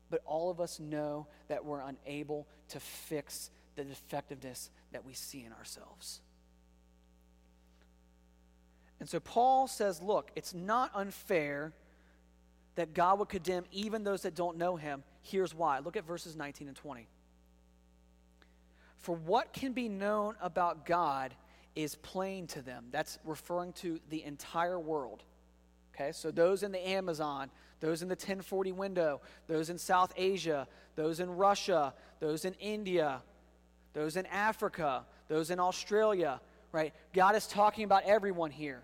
[0.09, 5.45] but all of us know that we're unable to fix the defectiveness that we see
[5.45, 6.21] in ourselves.
[8.99, 11.73] And so Paul says, look, it's not unfair
[12.75, 15.03] that God would condemn even those that don't know him.
[15.21, 15.79] Here's why.
[15.79, 17.07] Look at verses 19 and 20.
[18.99, 21.33] For what can be known about God
[21.75, 22.87] is plain to them.
[22.91, 25.23] That's referring to the entire world.
[25.95, 30.67] Okay, so those in the Amazon, those in the 1040 window, those in South Asia,
[30.95, 33.21] those in Russia, those in India,
[33.93, 36.93] those in Africa, those in Australia, right?
[37.13, 38.81] God is talking about everyone here.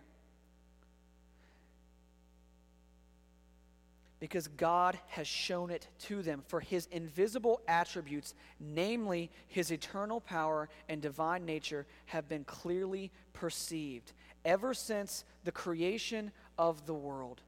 [4.20, 6.44] Because God has shown it to them.
[6.48, 14.14] For his invisible attributes, namely his eternal power and divine nature, have been clearly perceived
[14.44, 17.42] ever since the creation of the world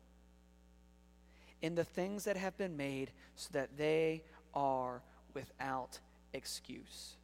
[1.61, 5.01] in the things that have been made, so that they are
[5.33, 5.99] without
[6.33, 7.15] excuse.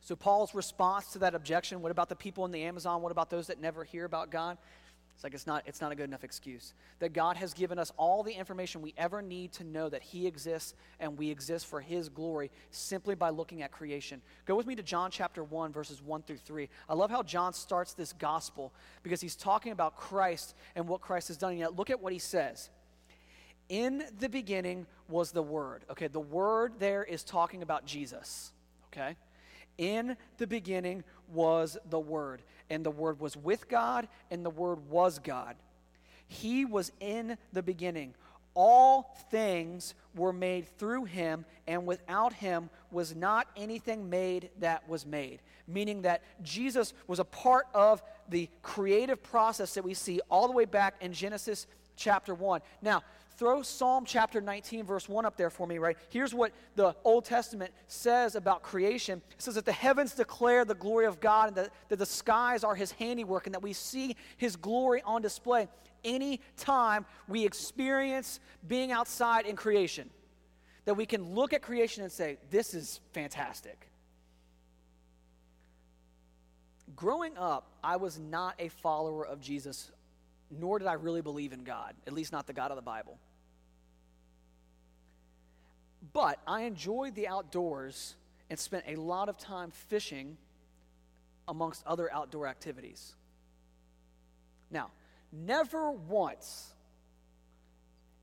[0.00, 3.02] So, Paul's response to that objection what about the people in the Amazon?
[3.02, 4.58] What about those that never hear about God?
[5.16, 6.74] It's like it's not, it's not a good enough excuse.
[6.98, 10.26] That God has given us all the information we ever need to know that He
[10.26, 14.20] exists and we exist for His glory simply by looking at creation.
[14.44, 16.68] Go with me to John chapter 1, verses 1 through 3.
[16.86, 21.28] I love how John starts this gospel because he's talking about Christ and what Christ
[21.28, 21.52] has done.
[21.52, 22.68] And yet, look at what he says.
[23.70, 25.86] In the beginning was the Word.
[25.90, 28.52] Okay, the Word there is talking about Jesus.
[28.92, 29.16] Okay?
[29.78, 34.88] In the beginning was the Word and the Word was with God, and the Word
[34.90, 35.56] was God.
[36.28, 38.14] He was in the beginning.
[38.54, 45.04] All things were made through him, and without him was not anything made that was
[45.04, 45.40] made.
[45.68, 50.54] Meaning that Jesus was a part of the creative process that we see all the
[50.54, 52.60] way back in Genesis chapter 1.
[52.80, 53.02] Now,
[53.36, 55.96] throw Psalm chapter 19, verse 1 up there for me, right?
[56.08, 60.74] Here's what the Old Testament says about creation it says that the heavens declare the
[60.74, 64.16] glory of God, and that, that the skies are his handiwork, and that we see
[64.36, 65.68] his glory on display
[66.04, 70.10] any time we experience being outside in creation.
[70.84, 73.88] That we can look at creation and say, This is fantastic.
[76.94, 79.90] Growing up, I was not a follower of Jesus
[80.50, 83.18] nor did I really believe in God, at least not the God of the Bible.
[86.12, 88.16] But I enjoyed the outdoors
[88.48, 90.36] and spent a lot of time fishing
[91.48, 93.14] amongst other outdoor activities.
[94.70, 94.90] Now,
[95.32, 96.74] never once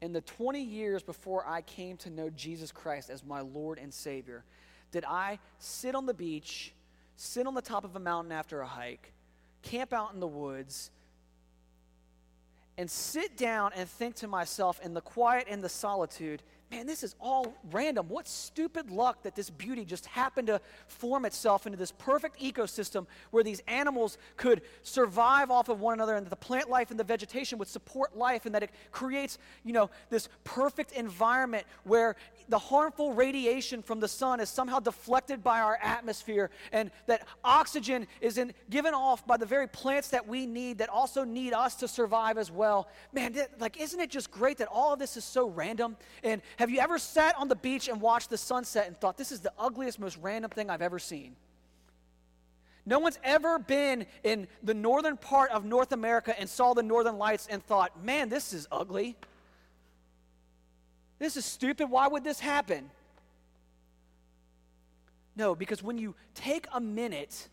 [0.01, 3.93] in the 20 years before I came to know Jesus Christ as my Lord and
[3.93, 4.43] Savior
[4.91, 6.71] did I sit on the beach,
[7.15, 9.11] sit on the top of a mountain after a hike,
[9.63, 10.91] camp out in the woods
[12.77, 16.43] and sit down and think to myself in the quiet and the solitude,
[16.73, 18.09] man, this is all random.
[18.09, 23.05] What stupid luck that this beauty just happened to form itself into this perfect ecosystem
[23.29, 26.99] where these animals could survive off of one another and that the plant life and
[26.99, 32.15] the vegetation would support life and that it creates, you know, this perfect environment where
[32.49, 38.07] the harmful radiation from the sun is somehow deflected by our atmosphere and that oxygen
[38.21, 41.75] is in, given off by the very plants that we need that also need us
[41.75, 42.87] to survive as well.
[43.11, 45.97] Man, like isn't it just great that all of this is so random?
[46.23, 49.31] And have you ever sat on the beach and watched the sunset and thought this
[49.31, 51.35] is the ugliest most random thing I've ever seen?
[52.85, 57.17] No one's ever been in the northern part of North America and saw the northern
[57.17, 59.15] lights and thought, "Man, this is ugly."
[61.23, 61.89] This is stupid.
[61.89, 62.89] Why would this happen?
[65.37, 67.47] No, because when you take a minute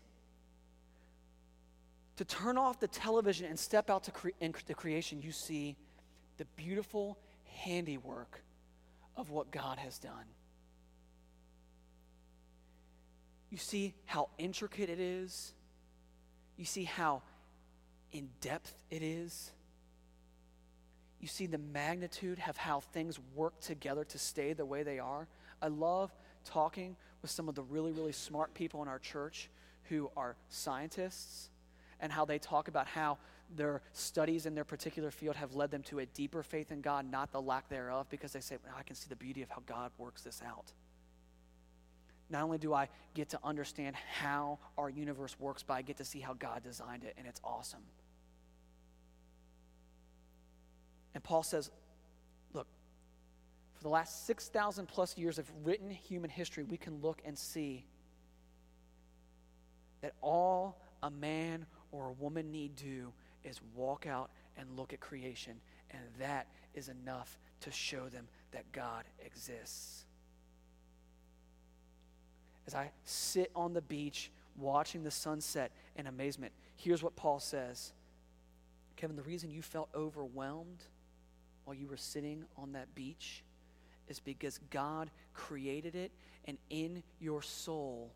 [2.17, 4.31] to turn off the television and step out to cre-
[4.75, 5.77] creation, you see
[6.35, 8.41] the beautiful handiwork
[9.15, 10.25] of what God has done.
[13.49, 15.53] You see how intricate it is.
[16.57, 17.21] You see how
[18.11, 19.53] in depth it is
[21.21, 25.27] you see the magnitude of how things work together to stay the way they are.
[25.61, 26.11] I love
[26.43, 29.49] talking with some of the really, really smart people in our church
[29.83, 31.49] who are scientists
[31.99, 33.19] and how they talk about how
[33.55, 37.09] their studies in their particular field have led them to a deeper faith in God,
[37.09, 39.61] not the lack thereof, because they say, well, I can see the beauty of how
[39.65, 40.71] God works this out.
[42.29, 46.05] Not only do I get to understand how our universe works, but I get to
[46.05, 47.81] see how God designed it, and it's awesome.
[51.13, 51.69] And Paul says,
[52.53, 52.67] look,
[53.73, 57.85] for the last 6,000 plus years of written human history, we can look and see
[60.01, 63.11] that all a man or a woman need do
[63.43, 65.53] is walk out and look at creation,
[65.91, 70.05] and that is enough to show them that God exists.
[72.67, 77.93] As I sit on the beach watching the sunset in amazement, here's what Paul says
[78.95, 80.83] Kevin, the reason you felt overwhelmed
[81.65, 83.43] while you were sitting on that beach
[84.07, 86.11] is because God created it,
[86.45, 88.11] and in your soul,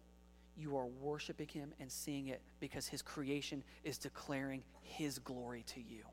[0.58, 5.80] you are worshiping Him and seeing it because His creation is declaring His glory to
[5.80, 6.04] you.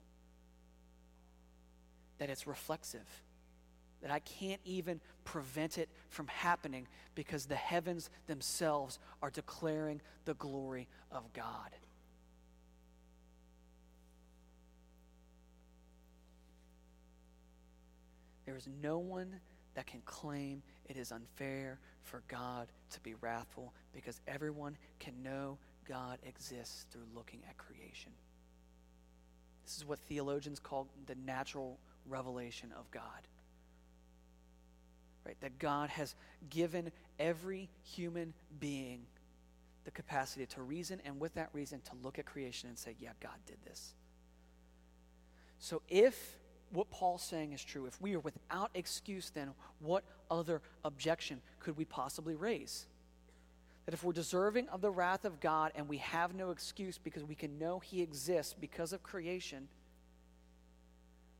[2.18, 3.08] That it's reflexive,
[4.02, 10.34] that I can't even prevent it from happening because the heavens themselves are declaring the
[10.34, 11.70] glory of God.
[18.44, 19.40] There is no one
[19.74, 25.58] that can claim it is unfair for God to be wrathful because everyone can know
[25.88, 28.12] God exists through looking at creation.
[29.64, 33.02] This is what theologians call the natural revelation of God.
[35.24, 35.36] Right?
[35.40, 36.14] That God has
[36.50, 39.02] given every human being
[39.84, 43.10] the capacity to reason and with that reason to look at creation and say, yeah,
[43.20, 43.94] God did this.
[45.58, 46.38] So if
[46.72, 47.86] what Paul's saying is true.
[47.86, 52.86] If we are without excuse, then what other objection could we possibly raise?
[53.84, 57.24] That if we're deserving of the wrath of God and we have no excuse because
[57.24, 59.68] we can know He exists because of creation,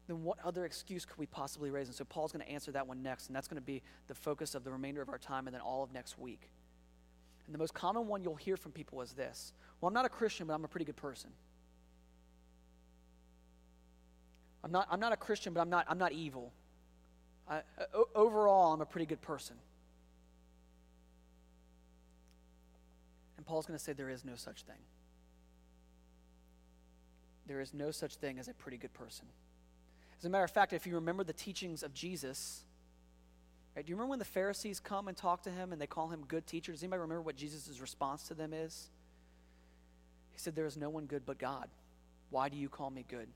[0.08, 1.86] then what other excuse could we possibly raise?
[1.86, 4.14] And so Paul's going to answer that one next, and that's going to be the
[4.14, 6.50] focus of the remainder of our time and then all of next week.
[7.46, 10.10] And the most common one you'll hear from people is this Well, I'm not a
[10.10, 11.30] Christian, but I'm a pretty good person.
[14.64, 16.52] I'm not, I'm not a Christian, but I'm not, I'm not evil.
[18.14, 19.56] Overall, I'm a pretty good person.
[23.36, 24.76] And Paul's going to say there is no such thing.
[27.46, 29.26] There is no such thing as a pretty good person.
[30.18, 32.62] As a matter of fact, if you remember the teachings of Jesus,
[33.74, 36.08] right, do you remember when the Pharisees come and talk to him and they call
[36.08, 36.70] him good teacher?
[36.70, 38.88] Does anybody remember what Jesus' response to them is?
[40.30, 41.68] He said, There is no one good but God.
[42.30, 43.26] Why do you call me good?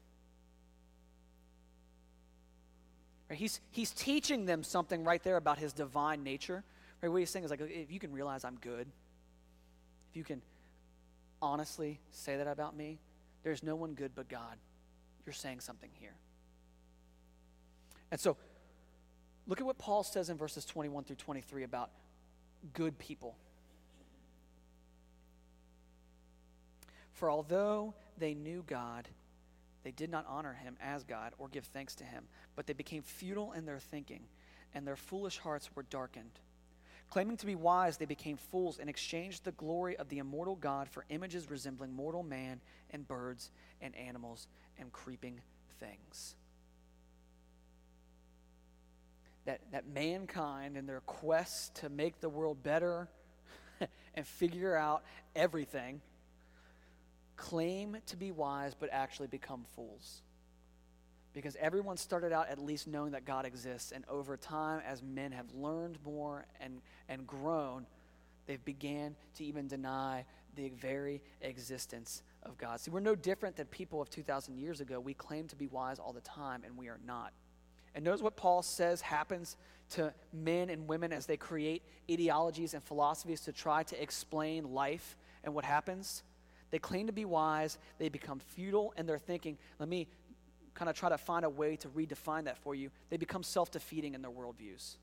[3.29, 3.39] Right?
[3.39, 6.62] He's, he's teaching them something right there about his divine nature.
[7.03, 7.09] Right?
[7.09, 8.87] What he's saying is like, if you can realize I'm good,
[10.11, 10.43] if you can
[11.43, 12.99] honestly say that about me,
[13.43, 14.57] there's no one good but God.
[15.24, 16.14] You're saying something here.
[18.11, 18.37] And so,
[19.47, 21.91] look at what Paul says in verses 21 through 23 about
[22.72, 23.37] good people.
[27.12, 29.09] For although they knew God,
[29.87, 32.24] they did not honor him as God or give thanks to him,
[32.57, 34.24] but they became futile in their thinking,
[34.74, 36.41] and their foolish hearts were darkened.
[37.09, 40.89] Claiming to be wise, they became fools and exchanged the glory of the immortal God
[40.89, 42.61] for images resembling mortal man
[42.91, 45.41] and birds and animals and creeping
[45.78, 46.34] things.
[49.45, 53.09] That, that mankind, in their quest to make the world better
[54.16, 55.05] and figure out
[55.37, 56.01] everything,
[57.37, 60.22] claim to be wise but actually become fools
[61.37, 65.32] because everyone started out at least knowing that God exists, and over time, as men
[65.32, 66.80] have learned more and,
[67.11, 67.84] and grown,
[68.47, 70.24] they've began to even deny
[70.55, 72.80] the very existence of God.
[72.80, 74.99] See, we're no different than people of 2,000 years ago.
[74.99, 77.34] We claim to be wise all the time, and we are not.
[77.95, 79.59] And notice what Paul says happens
[79.91, 85.18] to men and women as they create ideologies and philosophies to try to explain life
[85.45, 86.22] and what happens.
[86.71, 89.59] They claim to be wise, they become futile in their thinking.
[89.79, 90.09] Let me
[90.75, 93.71] kind of try to find a way to redefine that for you, they become self
[93.71, 94.97] defeating in their worldviews.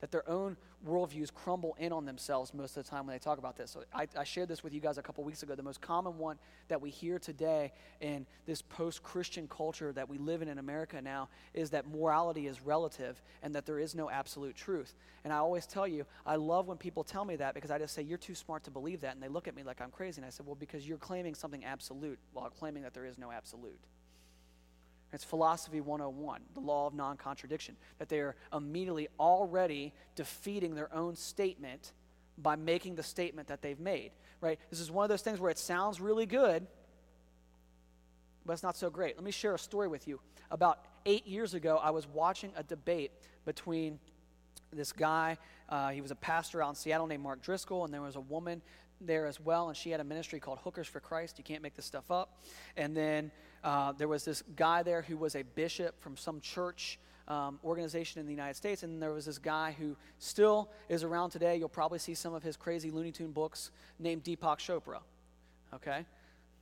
[0.00, 3.38] That their own worldviews crumble in on themselves most of the time when they talk
[3.38, 3.70] about this.
[3.70, 5.54] So I, I shared this with you guys a couple weeks ago.
[5.54, 6.38] The most common one
[6.68, 11.00] that we hear today in this post Christian culture that we live in in America
[11.02, 14.94] now is that morality is relative and that there is no absolute truth.
[15.24, 17.94] And I always tell you, I love when people tell me that because I just
[17.94, 19.14] say, You're too smart to believe that.
[19.14, 20.20] And they look at me like I'm crazy.
[20.20, 23.30] And I said, Well, because you're claiming something absolute while claiming that there is no
[23.30, 23.78] absolute.
[25.12, 30.92] It's philosophy 101, the law of non contradiction, that they are immediately already defeating their
[30.94, 31.92] own statement
[32.38, 34.58] by making the statement that they've made, right?
[34.70, 36.66] This is one of those things where it sounds really good,
[38.46, 39.16] but it's not so great.
[39.16, 40.20] Let me share a story with you.
[40.50, 43.12] About eight years ago, I was watching a debate
[43.44, 43.98] between
[44.72, 45.36] this guy,
[45.68, 48.20] uh, he was a pastor out in Seattle named Mark Driscoll, and there was a
[48.20, 48.62] woman
[49.00, 51.38] there as well, and she had a ministry called Hookers for Christ.
[51.38, 52.42] You can't make this stuff up.
[52.76, 53.30] And then
[53.62, 56.98] uh, there was this guy there who was a bishop from some church
[57.28, 61.30] um, organization in the United States, and there was this guy who still is around
[61.30, 61.56] today.
[61.56, 65.00] You'll probably see some of his crazy Looney Tune books named Deepak Chopra.
[65.74, 66.04] Okay?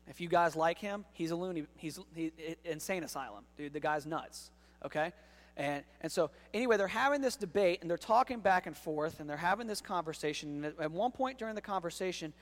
[0.08, 2.32] If you guys like him, he's a loony, he's he,
[2.64, 3.72] insane asylum, dude.
[3.72, 4.50] The guy's nuts.
[4.84, 5.12] Okay?
[5.56, 9.28] And, and so, anyway, they're having this debate and they're talking back and forth and
[9.28, 10.64] they're having this conversation.
[10.64, 12.32] And at one point during the conversation,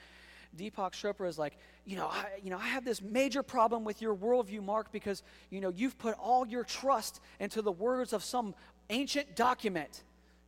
[0.56, 4.02] Deepak Chopra is like, you know, I, you know, I have this major problem with
[4.02, 8.22] your worldview, Mark, because, you know, you've put all your trust into the words of
[8.22, 8.54] some
[8.90, 10.02] ancient document.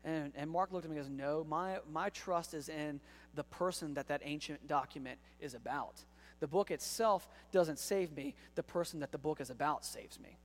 [0.04, 3.00] And, and Mark looked at me and goes, no, my, my trust is in
[3.34, 6.04] the person that that ancient document is about.
[6.40, 8.34] The book itself doesn't save me.
[8.54, 10.38] The person that the book is about saves me.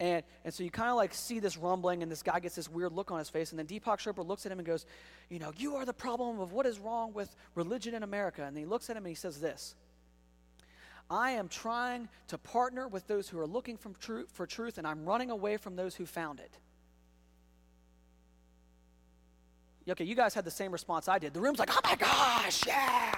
[0.00, 2.70] And, and so you kind of like see this rumbling, and this guy gets this
[2.70, 3.50] weird look on his face.
[3.50, 4.86] And then Deepak Chopra looks at him and goes,
[5.28, 8.44] You know, you are the problem of what is wrong with religion in America.
[8.44, 9.74] And he looks at him and he says this
[11.10, 15.04] I am trying to partner with those who are looking tru- for truth, and I'm
[15.04, 16.58] running away from those who found it.
[19.90, 21.32] Okay, you guys had the same response I did.
[21.32, 23.14] The room's like, Oh my gosh, yeah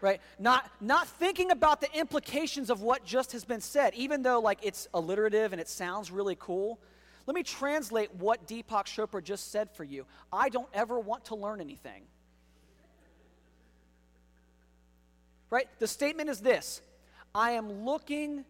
[0.00, 0.20] right?
[0.38, 4.58] Not, not thinking about the implications of what just has been said, even though like
[4.62, 6.78] it's alliterative and it sounds really cool.
[7.26, 10.06] Let me translate what Deepak Chopra just said for you.
[10.32, 12.04] I don't ever want to learn anything.
[15.50, 15.68] Right?
[15.78, 16.80] The statement is this
[17.34, 18.44] I am looking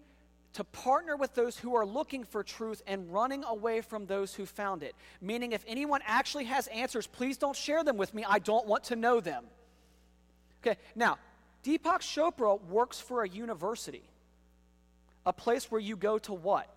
[0.55, 4.47] to partner with those who are looking for truth and running away from those who
[4.47, 4.95] found it.
[5.21, 8.25] Meaning, if anyone actually has answers, please don't share them with me.
[8.27, 9.45] I don't want to know them.
[10.63, 11.19] Okay, now,
[11.65, 14.03] Deepak Chopra works for a university,
[15.27, 16.69] a place where you go to what?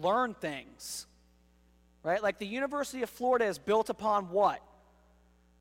[0.00, 1.06] Learn things.
[2.02, 2.22] Right?
[2.22, 4.60] Like the University of Florida is built upon what?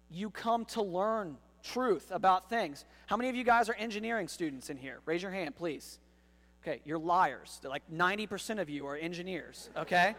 [0.10, 2.86] You come to learn truth about things.
[3.06, 5.00] How many of you guys are engineering students in here?
[5.06, 6.00] Raise your hand, please.
[6.62, 7.60] Okay, you're liars.
[7.62, 10.16] They're Like 90% of you are engineers, okay?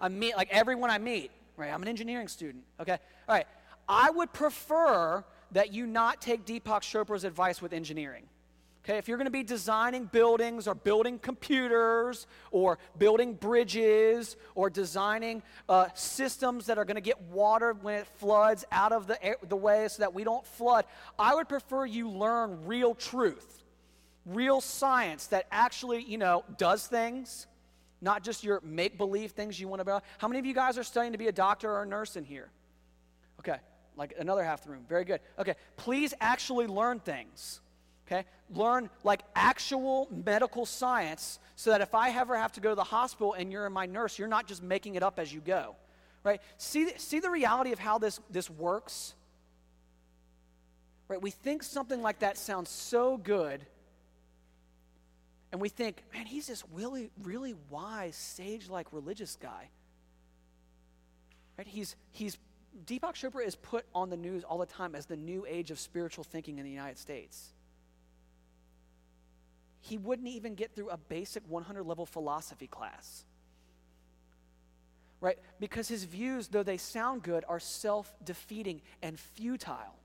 [0.00, 1.72] I meet like everyone I meet, right?
[1.72, 2.98] I'm an engineering student, okay?
[3.28, 3.46] All right.
[3.88, 8.24] I would prefer that you not take Deepak Chopra's advice with engineering.
[8.88, 14.70] Okay, if you're going to be designing buildings or building computers or building bridges or
[14.70, 19.22] designing uh, systems that are going to get water when it floods out of the,
[19.22, 20.86] air, the way so that we don't flood,
[21.18, 23.62] I would prefer you learn real truth,
[24.24, 27.46] real science that actually, you know, does things,
[28.00, 30.02] not just your make believe things you want to.
[30.16, 32.24] How many of you guys are studying to be a doctor or a nurse in
[32.24, 32.48] here?
[33.40, 33.58] Okay,
[33.98, 34.84] like another half the room.
[34.88, 35.20] Very good.
[35.38, 37.60] Okay, please actually learn things.
[38.06, 38.24] Okay,
[38.54, 42.84] learn like actual medical science so that if I ever have to go to the
[42.84, 45.76] hospital and you're my nurse, you're not just making it up as you go.
[46.24, 46.40] Right?
[46.56, 49.14] See, see the reality of how this, this works?
[51.08, 51.20] Right?
[51.20, 53.64] We think something like that sounds so good.
[55.52, 59.68] And we think, man, he's this really, really wise, sage like religious guy.
[61.56, 61.66] Right?
[61.66, 62.36] He's, he's
[62.86, 65.78] Deepak Chopra is put on the news all the time as the new age of
[65.78, 67.52] spiritual thinking in the United States.
[69.80, 73.24] He wouldn't even get through a basic 100 level philosophy class.
[75.20, 75.38] Right?
[75.58, 79.96] Because his views, though they sound good, are self defeating and futile.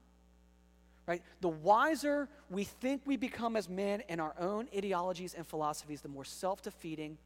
[1.06, 1.22] Right?
[1.42, 6.08] The wiser we think we become as men in our own ideologies and philosophies, the
[6.08, 7.18] more self defeating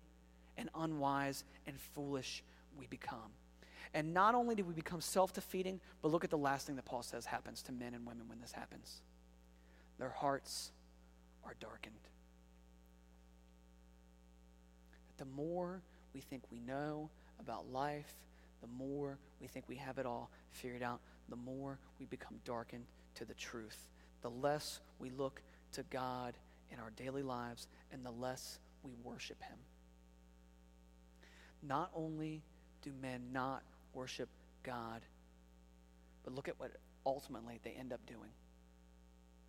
[0.58, 2.44] and unwise and foolish
[2.78, 3.32] we become.
[3.94, 6.86] And not only do we become self defeating, but look at the last thing that
[6.86, 9.02] Paul says happens to men and women when this happens
[10.00, 10.72] their hearts
[11.44, 11.96] are darkened.
[15.18, 15.82] The more
[16.14, 17.10] we think we know
[17.40, 18.14] about life,
[18.62, 22.86] the more we think we have it all figured out, the more we become darkened
[23.16, 23.88] to the truth.
[24.22, 25.42] The less we look
[25.74, 26.36] to God
[26.72, 29.58] in our daily lives, and the less we worship Him.
[31.64, 32.42] Not only
[32.82, 33.64] do men not
[33.98, 34.30] worship
[34.64, 35.02] God,
[36.24, 36.72] but look at what
[37.06, 38.30] ultimately they end up doing.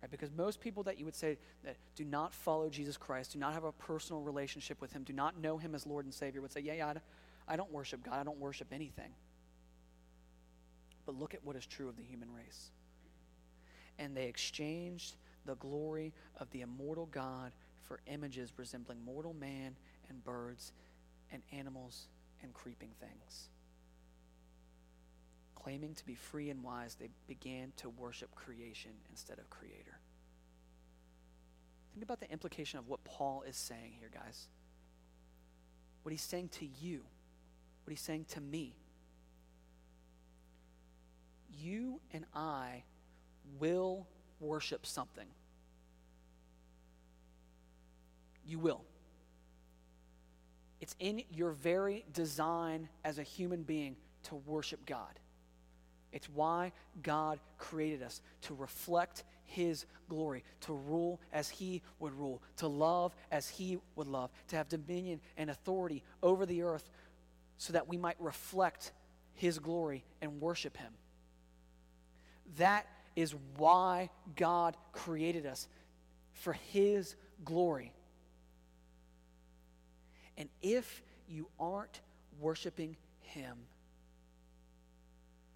[0.01, 0.09] Right?
[0.09, 3.53] Because most people that you would say that do not follow Jesus Christ, do not
[3.53, 6.51] have a personal relationship with Him, do not know Him as Lord and Savior, would
[6.51, 6.93] say, Yeah, yeah,
[7.47, 9.11] I don't worship God, I don't worship anything.
[11.05, 12.71] But look at what is true of the human race.
[13.97, 17.51] And they exchanged the glory of the immortal God
[17.83, 19.75] for images resembling mortal man
[20.09, 20.71] and birds
[21.31, 22.07] and animals
[22.41, 23.49] and creeping things.
[25.63, 29.99] Claiming to be free and wise, they began to worship creation instead of creator.
[31.93, 34.47] Think about the implication of what Paul is saying here, guys.
[36.03, 37.01] What he's saying to you
[37.89, 38.75] what he's saying to me.
[41.59, 42.83] You and I
[43.59, 44.05] will
[44.39, 45.25] worship something.
[48.45, 48.83] You will.
[50.79, 53.95] It's in your very design as a human being
[54.25, 55.19] to worship God.
[56.11, 56.71] It's why
[57.03, 63.15] God created us to reflect His glory, to rule as He would rule, to love
[63.31, 66.89] as He would love, to have dominion and authority over the earth
[67.59, 68.93] so that we might reflect
[69.39, 70.93] his glory and worship him.
[72.57, 75.67] That is why God created us
[76.33, 77.93] for his glory.
[80.37, 81.99] And if you aren't
[82.39, 83.57] worshiping him,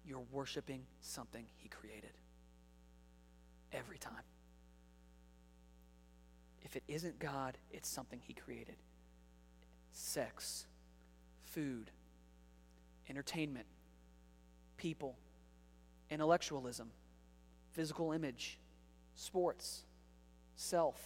[0.06, 2.12] you're worshiping something he created.
[3.72, 4.22] Every time.
[6.62, 8.76] If it isn't God, it's something he created.
[9.92, 10.66] Sex
[11.54, 11.90] food,
[13.08, 13.66] entertainment,
[14.76, 15.16] people,
[16.10, 16.90] intellectualism,
[17.72, 18.58] physical image,
[19.14, 19.84] sports,
[20.56, 21.00] self.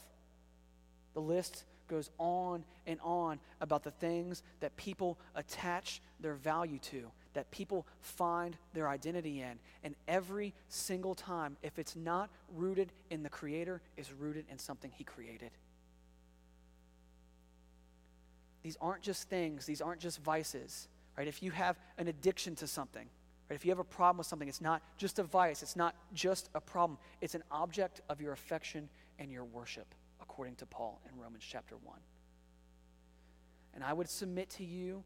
[1.12, 7.10] The list goes on and on about the things that people attach their value to,
[7.34, 9.58] that people find their identity in.
[9.84, 14.90] And every single time, if it's not rooted in the Creator, is rooted in something
[14.96, 15.50] He created.
[18.62, 21.28] These aren't just things, these aren't just vices, right?
[21.28, 23.06] If you have an addiction to something,
[23.48, 23.56] right?
[23.56, 26.50] If you have a problem with something, it's not just a vice, it's not just
[26.54, 31.18] a problem, it's an object of your affection and your worship, according to Paul in
[31.20, 31.98] Romans chapter 1.
[33.74, 35.04] And I would submit to you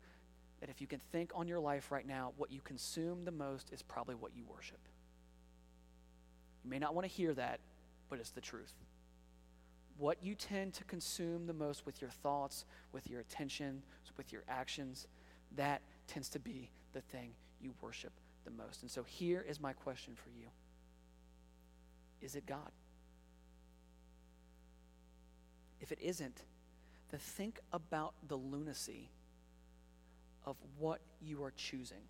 [0.63, 3.69] that if you can think on your life right now, what you consume the most
[3.73, 4.79] is probably what you worship.
[6.63, 7.59] You may not want to hear that,
[8.09, 8.73] but it's the truth
[9.99, 13.83] what you tend to consume the most with your thoughts, with your attention,
[14.17, 15.07] with your actions,
[15.57, 18.13] that tends to be the thing you worship
[18.45, 18.83] the most.
[18.83, 20.49] And so here is my question for you
[22.21, 22.71] Is it God?
[25.81, 26.43] If it isn't,
[27.11, 29.11] then think about the lunacy
[30.45, 32.03] of what you are choosing.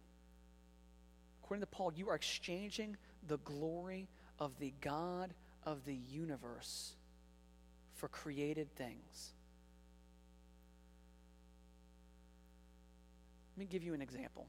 [1.43, 4.09] According to Paul, you are exchanging the glory
[4.39, 6.95] of the God of the universe
[7.95, 9.33] for created things.
[13.55, 14.47] Let me give you an example.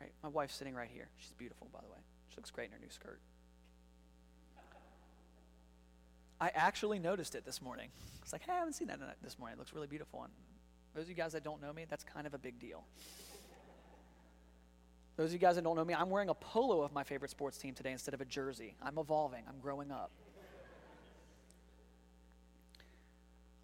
[0.00, 0.12] Right?
[0.22, 1.08] My wife's sitting right here.
[1.18, 1.98] She's beautiful, by the way.
[2.28, 3.18] She looks great in her new skirt.
[6.38, 7.88] I actually noticed it this morning.
[8.20, 9.54] It's like, hey, I haven't seen that this morning.
[9.56, 10.22] It looks really beautiful.
[10.22, 10.32] And
[10.96, 12.82] those of you guys that don't know me, that's kind of a big deal.
[15.18, 17.30] Those of you guys that don't know me, I'm wearing a polo of my favorite
[17.30, 18.76] sports team today instead of a jersey.
[18.82, 20.10] I'm evolving, I'm growing up.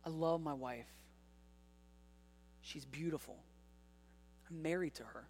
[0.05, 0.87] I love my wife.
[2.61, 3.37] She's beautiful.
[4.51, 5.25] I'm married to her.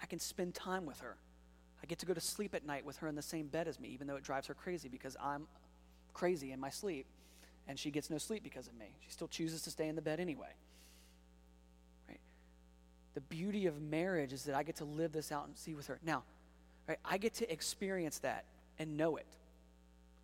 [0.00, 1.16] I can spend time with her.
[1.82, 3.80] I get to go to sleep at night with her in the same bed as
[3.80, 5.48] me, even though it drives her crazy because I'm
[6.12, 7.06] crazy in my sleep
[7.66, 8.94] and she gets no sleep because of me.
[9.00, 10.54] She still chooses to stay in the bed anyway.
[13.14, 15.88] The beauty of marriage is that I get to live this out and see with
[15.88, 15.98] her.
[16.04, 16.22] Now,
[16.90, 16.98] Right?
[17.04, 18.44] I get to experience that
[18.76, 19.26] and know it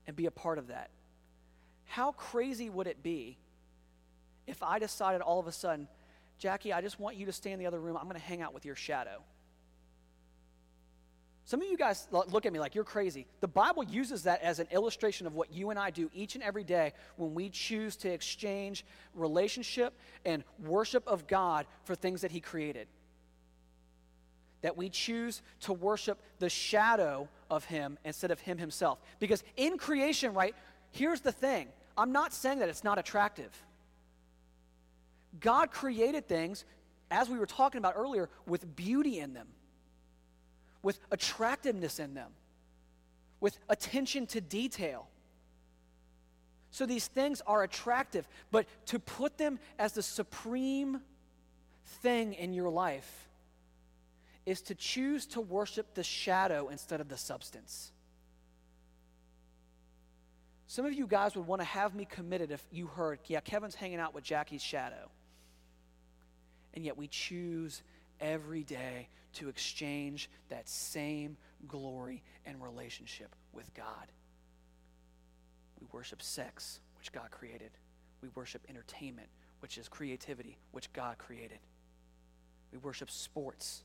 [0.09, 0.91] and be a part of that.
[1.85, 3.37] How crazy would it be
[4.49, 5.87] if I decided all of a sudden,
[6.39, 7.97] Jackie, I just want you to stay in the other room.
[7.97, 9.23] I'm going to hang out with your shadow.
[11.47, 13.25] Some of you guys look at me like you're crazy.
[13.39, 16.43] The Bible uses that as an illustration of what you and I do each and
[16.43, 18.85] every day when we choose to exchange
[19.15, 19.95] relationship
[20.25, 22.89] and worship of God for things that He created.
[24.63, 28.99] That we choose to worship the shadow of Him instead of Him Himself.
[29.21, 30.57] Because in creation, right,
[30.91, 33.53] here's the thing I'm not saying that it's not attractive.
[35.39, 36.65] God created things,
[37.09, 39.47] as we were talking about earlier, with beauty in them
[40.87, 42.31] with attractiveness in them,
[43.41, 45.09] with attention to detail.
[46.71, 51.01] So these things are attractive, but to put them as the supreme
[52.03, 53.27] thing in your life
[54.47, 57.91] is to choose to worship the shadow instead of the substance.
[60.69, 63.75] Some of you guys would want to have me committed if you heard, yeah, Kevin's
[63.75, 65.11] hanging out with Jackie's shadow.
[66.75, 67.83] And yet we choose
[68.21, 71.37] every day to exchange that same
[71.69, 74.11] glory and relationship with God.
[75.81, 77.71] We worship sex, which God created.
[78.23, 79.29] We worship entertainment,
[79.61, 81.59] which is creativity, which God created.
[82.73, 83.83] We worship sports,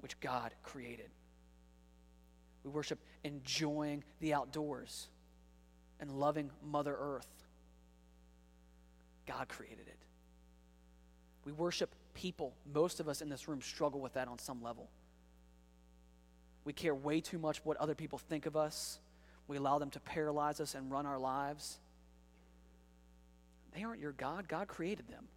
[0.00, 1.10] which God created.
[2.64, 5.08] We worship enjoying the outdoors
[6.00, 7.28] and loving Mother Earth.
[9.26, 9.98] God created it.
[11.44, 14.88] We worship people, most of us in this room struggle with that on some level.
[16.64, 18.98] We care way too much what other people think of us.
[19.46, 21.78] We allow them to paralyze us and run our lives.
[23.74, 25.28] They aren't your God, God created them.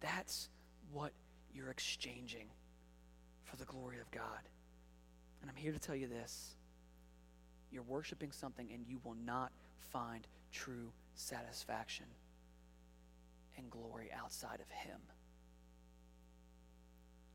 [0.00, 0.48] That's
[0.92, 1.12] what
[1.54, 2.48] you're exchanging
[3.44, 4.48] for the glory of God.
[5.40, 6.54] And I'm here to tell you this
[7.70, 9.50] you're worshiping something and you will not
[9.92, 12.06] find true satisfaction
[13.56, 14.98] and glory outside of Him.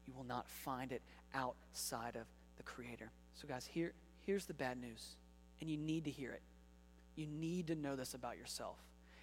[0.05, 1.01] You will not find it
[1.33, 2.25] outside of
[2.57, 3.11] the Creator.
[3.33, 3.93] So, guys, here,
[4.25, 5.15] here's the bad news,
[5.59, 6.41] and you need to hear it.
[7.15, 8.77] You need to know this about yourself.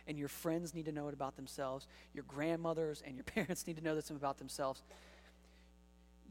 [0.07, 1.87] And your friends need to know it about themselves.
[2.13, 4.83] Your grandmothers and your parents need to know this about themselves.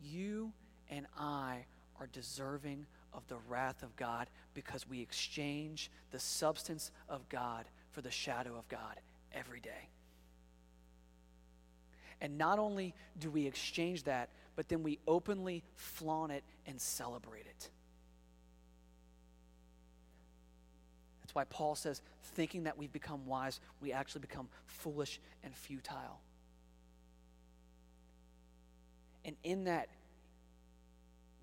[0.03, 0.51] You
[0.89, 1.65] and I
[1.99, 8.01] are deserving of the wrath of God because we exchange the substance of God for
[8.01, 8.99] the shadow of God
[9.33, 9.89] every day.
[12.23, 17.45] And not only do we exchange that, but then we openly flaunt it and celebrate
[17.45, 17.69] it.
[21.21, 26.21] That's why Paul says, thinking that we've become wise, we actually become foolish and futile.
[29.25, 29.89] And in that,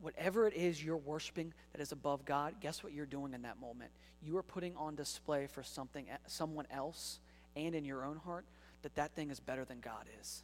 [0.00, 3.60] whatever it is you're worshiping that is above God, guess what you're doing in that
[3.60, 3.90] moment?
[4.22, 7.20] You are putting on display for something, someone else
[7.54, 8.46] and in your own heart
[8.80, 10.42] that that thing is better than God is.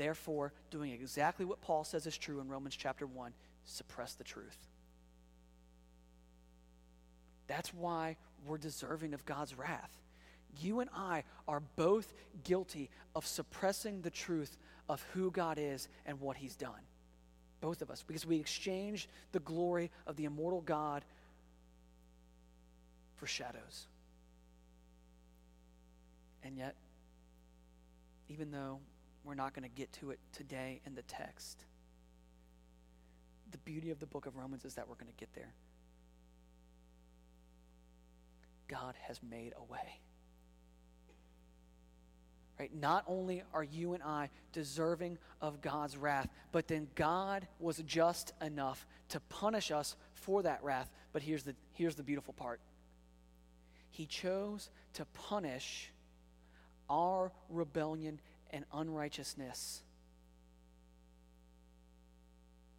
[0.00, 3.34] Therefore, doing exactly what Paul says is true in Romans chapter 1
[3.66, 4.56] suppress the truth.
[7.46, 9.90] That's why we're deserving of God's wrath.
[10.58, 14.56] You and I are both guilty of suppressing the truth
[14.88, 16.80] of who God is and what He's done.
[17.60, 21.04] Both of us, because we exchange the glory of the immortal God
[23.16, 23.86] for shadows.
[26.42, 26.74] And yet,
[28.30, 28.80] even though
[29.24, 31.64] we're not going to get to it today in the text.
[33.50, 35.52] The beauty of the book of Romans is that we're going to get there.
[38.68, 40.00] God has made a way.
[42.58, 42.70] Right?
[42.74, 48.32] Not only are you and I deserving of God's wrath, but then God was just
[48.42, 50.90] enough to punish us for that wrath.
[51.12, 52.60] But here's the, here's the beautiful part
[53.90, 55.90] He chose to punish
[56.90, 59.82] our rebellion and unrighteousness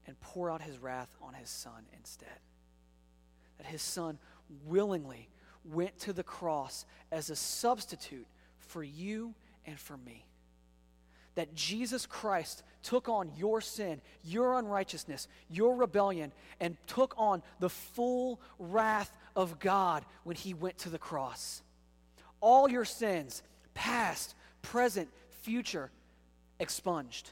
[0.05, 2.28] and pour out his wrath on his son instead.
[3.57, 4.17] That his son
[4.65, 5.30] willingly
[5.63, 8.28] went to the cross as a substitute
[8.59, 9.34] for you
[9.65, 10.26] and for me.
[11.36, 17.69] That Jesus Christ took on your sin, your unrighteousness, your rebellion, and took on the
[17.69, 21.61] full wrath of God when he went to the cross.
[22.41, 23.43] All your sins,
[23.74, 25.09] past, present,
[25.42, 25.92] future
[26.60, 27.32] expunged.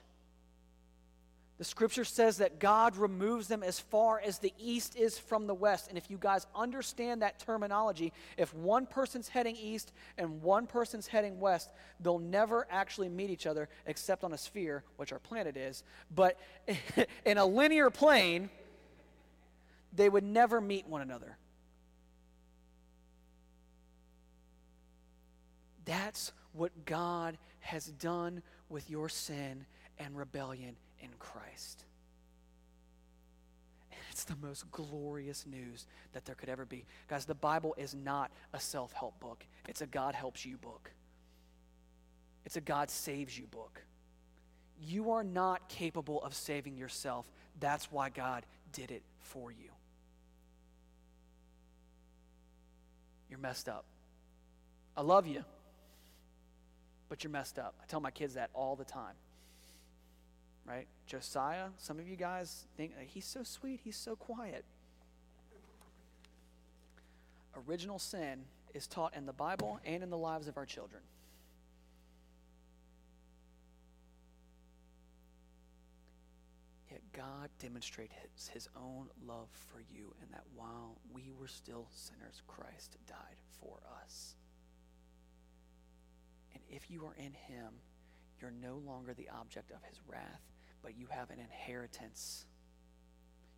[1.59, 5.53] The scripture says that God removes them as far as the east is from the
[5.53, 5.89] west.
[5.89, 11.05] And if you guys understand that terminology, if one person's heading east and one person's
[11.05, 15.57] heading west, they'll never actually meet each other except on a sphere, which our planet
[15.57, 15.83] is.
[16.15, 16.39] But
[17.25, 18.49] in a linear plane,
[19.93, 21.35] they would never meet one another.
[25.83, 29.65] That's what God has done with your sin
[29.97, 31.85] and rebellion in Christ.
[33.91, 36.85] And it's the most glorious news that there could ever be.
[37.07, 40.91] Guys, the Bible is not a self help book, it's a God helps you book,
[42.45, 43.81] it's a God saves you book.
[44.81, 47.25] You are not capable of saving yourself.
[47.59, 49.71] That's why God did it for you.
[53.29, 53.85] You're messed up.
[54.95, 55.43] I love you,
[57.09, 57.75] but you're messed up.
[57.81, 59.15] I tell my kids that all the time
[60.69, 60.87] right?
[61.07, 64.63] Josiah, some of you guys think he's so sweet, he's so quiet.
[67.67, 71.01] Original sin is taught in the Bible and in the lives of our children.
[76.91, 81.87] Yet God demonstrated his, his own love for you, and that while we were still
[81.91, 84.35] sinners, Christ died for us.
[86.69, 87.73] If you are in him,
[88.39, 90.41] you're no longer the object of his wrath,
[90.81, 92.45] but you have an inheritance.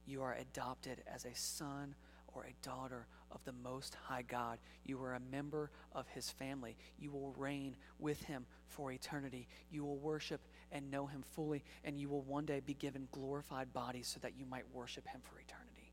[0.05, 1.95] You are adopted as a son
[2.33, 4.59] or a daughter of the Most High God.
[4.85, 6.77] You are a member of His family.
[6.97, 9.47] You will reign with Him for eternity.
[9.69, 10.41] You will worship
[10.71, 14.37] and know Him fully, and you will one day be given glorified bodies so that
[14.37, 15.91] you might worship Him for eternity.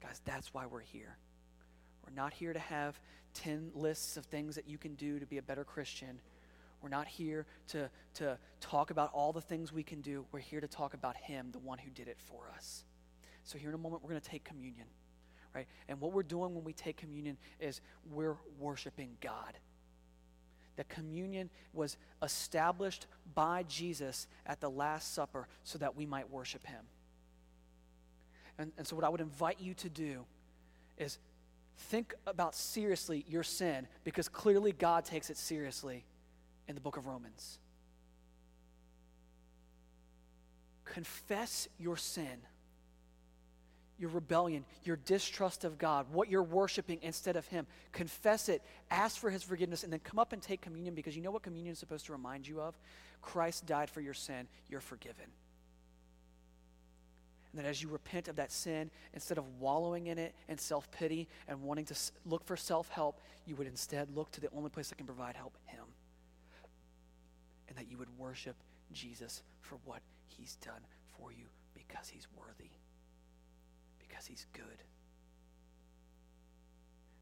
[0.00, 1.16] Guys, that's why we're here.
[2.08, 2.98] We're not here to have
[3.34, 6.20] 10 lists of things that you can do to be a better Christian.
[6.80, 10.24] We're not here to, to talk about all the things we can do.
[10.32, 12.84] We're here to talk about Him, the one who did it for us.
[13.44, 14.86] So, here in a moment, we're going to take communion,
[15.54, 15.66] right?
[15.88, 17.80] And what we're doing when we take communion is
[18.10, 19.58] we're worshiping God.
[20.76, 26.64] That communion was established by Jesus at the Last Supper so that we might worship
[26.66, 26.84] Him.
[28.58, 30.24] And, and so, what I would invite you to do
[30.96, 31.18] is
[31.78, 36.04] think about seriously your sin because clearly God takes it seriously
[36.66, 37.58] in the book of Romans.
[40.84, 42.38] Confess your sin,
[43.98, 47.66] your rebellion, your distrust of God, what you're worshiping instead of Him.
[47.92, 51.22] Confess it, ask for His forgiveness, and then come up and take communion because you
[51.22, 52.78] know what communion is supposed to remind you of?
[53.20, 55.26] Christ died for your sin, you're forgiven.
[57.58, 61.28] That as you repent of that sin, instead of wallowing in it and self pity
[61.48, 64.88] and wanting to look for self help, you would instead look to the only place
[64.90, 65.84] that can provide help Him
[67.68, 68.56] and that you would worship
[68.92, 70.80] Jesus for what he's done
[71.18, 71.44] for you
[71.74, 72.70] because he's worthy,
[73.98, 74.82] because he's good.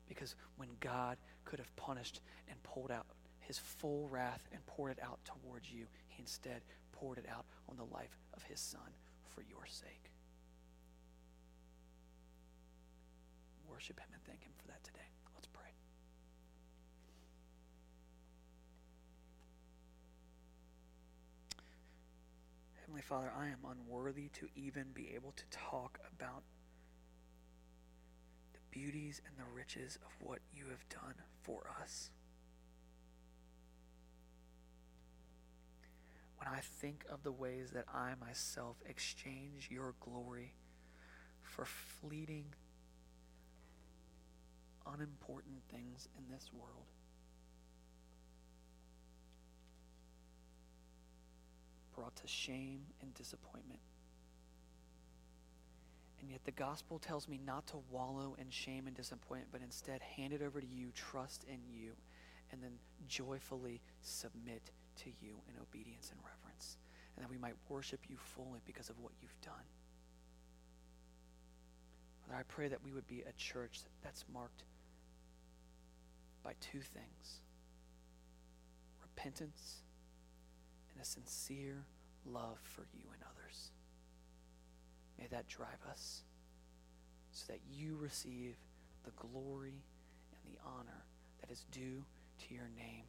[0.09, 3.07] Because when God could have punished and pulled out
[3.41, 6.62] his full wrath and poured it out towards you, he instead
[6.93, 8.95] poured it out on the life of his son
[9.34, 10.11] for your sake.
[13.77, 15.05] Worship him and thank him for that today.
[15.35, 15.68] Let's pray.
[22.81, 26.45] Heavenly Father, I am unworthy to even be able to talk about
[28.55, 32.09] the beauties and the riches of what you have done for us.
[36.39, 40.55] When I think of the ways that I myself exchange your glory
[41.43, 42.55] for fleeting,
[44.93, 46.87] unimportant things in this world,
[51.95, 53.80] brought to shame and disappointment.
[56.20, 60.01] And yet the gospel tells me not to wallow in shame and disappointment, but instead
[60.03, 61.93] hand it over to you, trust in you,
[62.53, 62.72] and then
[63.09, 64.70] joyfully submit
[65.03, 66.78] to you in obedience and reverence.
[67.16, 69.55] And that we might worship you fully because of what you've done.
[72.26, 74.64] Father, I pray that we would be a church that's marked
[76.47, 77.40] by two things
[79.03, 79.82] repentance
[80.92, 81.84] and a sincere
[82.24, 83.72] love for you and others.
[85.18, 86.22] May that drive us
[87.32, 88.55] so that you receive
[89.05, 89.82] the glory
[90.30, 91.05] and the honor
[91.40, 92.05] that is due
[92.47, 93.05] to your name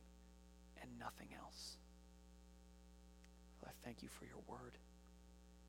[0.82, 1.78] and nothing else.
[3.68, 4.78] I thank you for your word.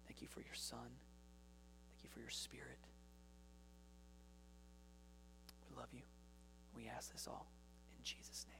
[0.06, 0.88] Thank you for your son.
[1.90, 2.78] Thank you for your spirit.
[5.68, 6.02] We love you.
[6.76, 7.48] We ask this all
[7.98, 8.57] in Jesus' name.